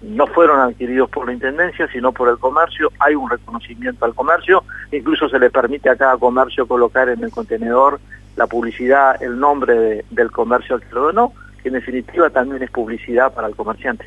no 0.01 0.27
fueron 0.27 0.59
adquiridos 0.59 1.09
por 1.09 1.25
la 1.25 1.33
Intendencia, 1.33 1.87
sino 1.91 2.11
por 2.11 2.29
el 2.29 2.37
comercio, 2.37 2.91
hay 2.99 3.15
un 3.15 3.29
reconocimiento 3.29 4.05
al 4.05 4.13
comercio, 4.13 4.63
incluso 4.91 5.27
se 5.29 5.39
le 5.39 5.49
permite 5.49 5.89
a 5.89 5.95
cada 5.95 6.17
comercio 6.17 6.67
colocar 6.67 7.09
en 7.09 7.23
el 7.23 7.31
contenedor 7.31 7.99
la 8.35 8.47
publicidad, 8.47 9.21
el 9.21 9.39
nombre 9.39 10.05
del 10.09 10.31
comercio 10.31 10.75
al 10.75 10.81
que 10.81 10.93
lo 10.93 11.01
donó, 11.03 11.33
que 11.61 11.69
en 11.69 11.75
definitiva 11.75 12.29
también 12.29 12.63
es 12.63 12.71
publicidad 12.71 13.33
para 13.33 13.47
el 13.47 13.55
comerciante. 13.55 14.05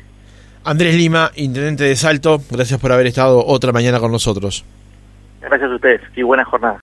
Andrés 0.63 0.95
Lima, 0.95 1.31
Intendente 1.35 1.85
de 1.85 1.95
Salto, 1.95 2.39
gracias 2.51 2.79
por 2.79 2.91
haber 2.91 3.07
estado 3.07 3.43
otra 3.45 3.71
mañana 3.71 3.99
con 3.99 4.11
nosotros. 4.11 4.65
Gracias 5.41 5.71
a 5.71 5.75
ustedes 5.75 6.01
y 6.15 6.21
buena 6.21 6.45
jornada. 6.45 6.77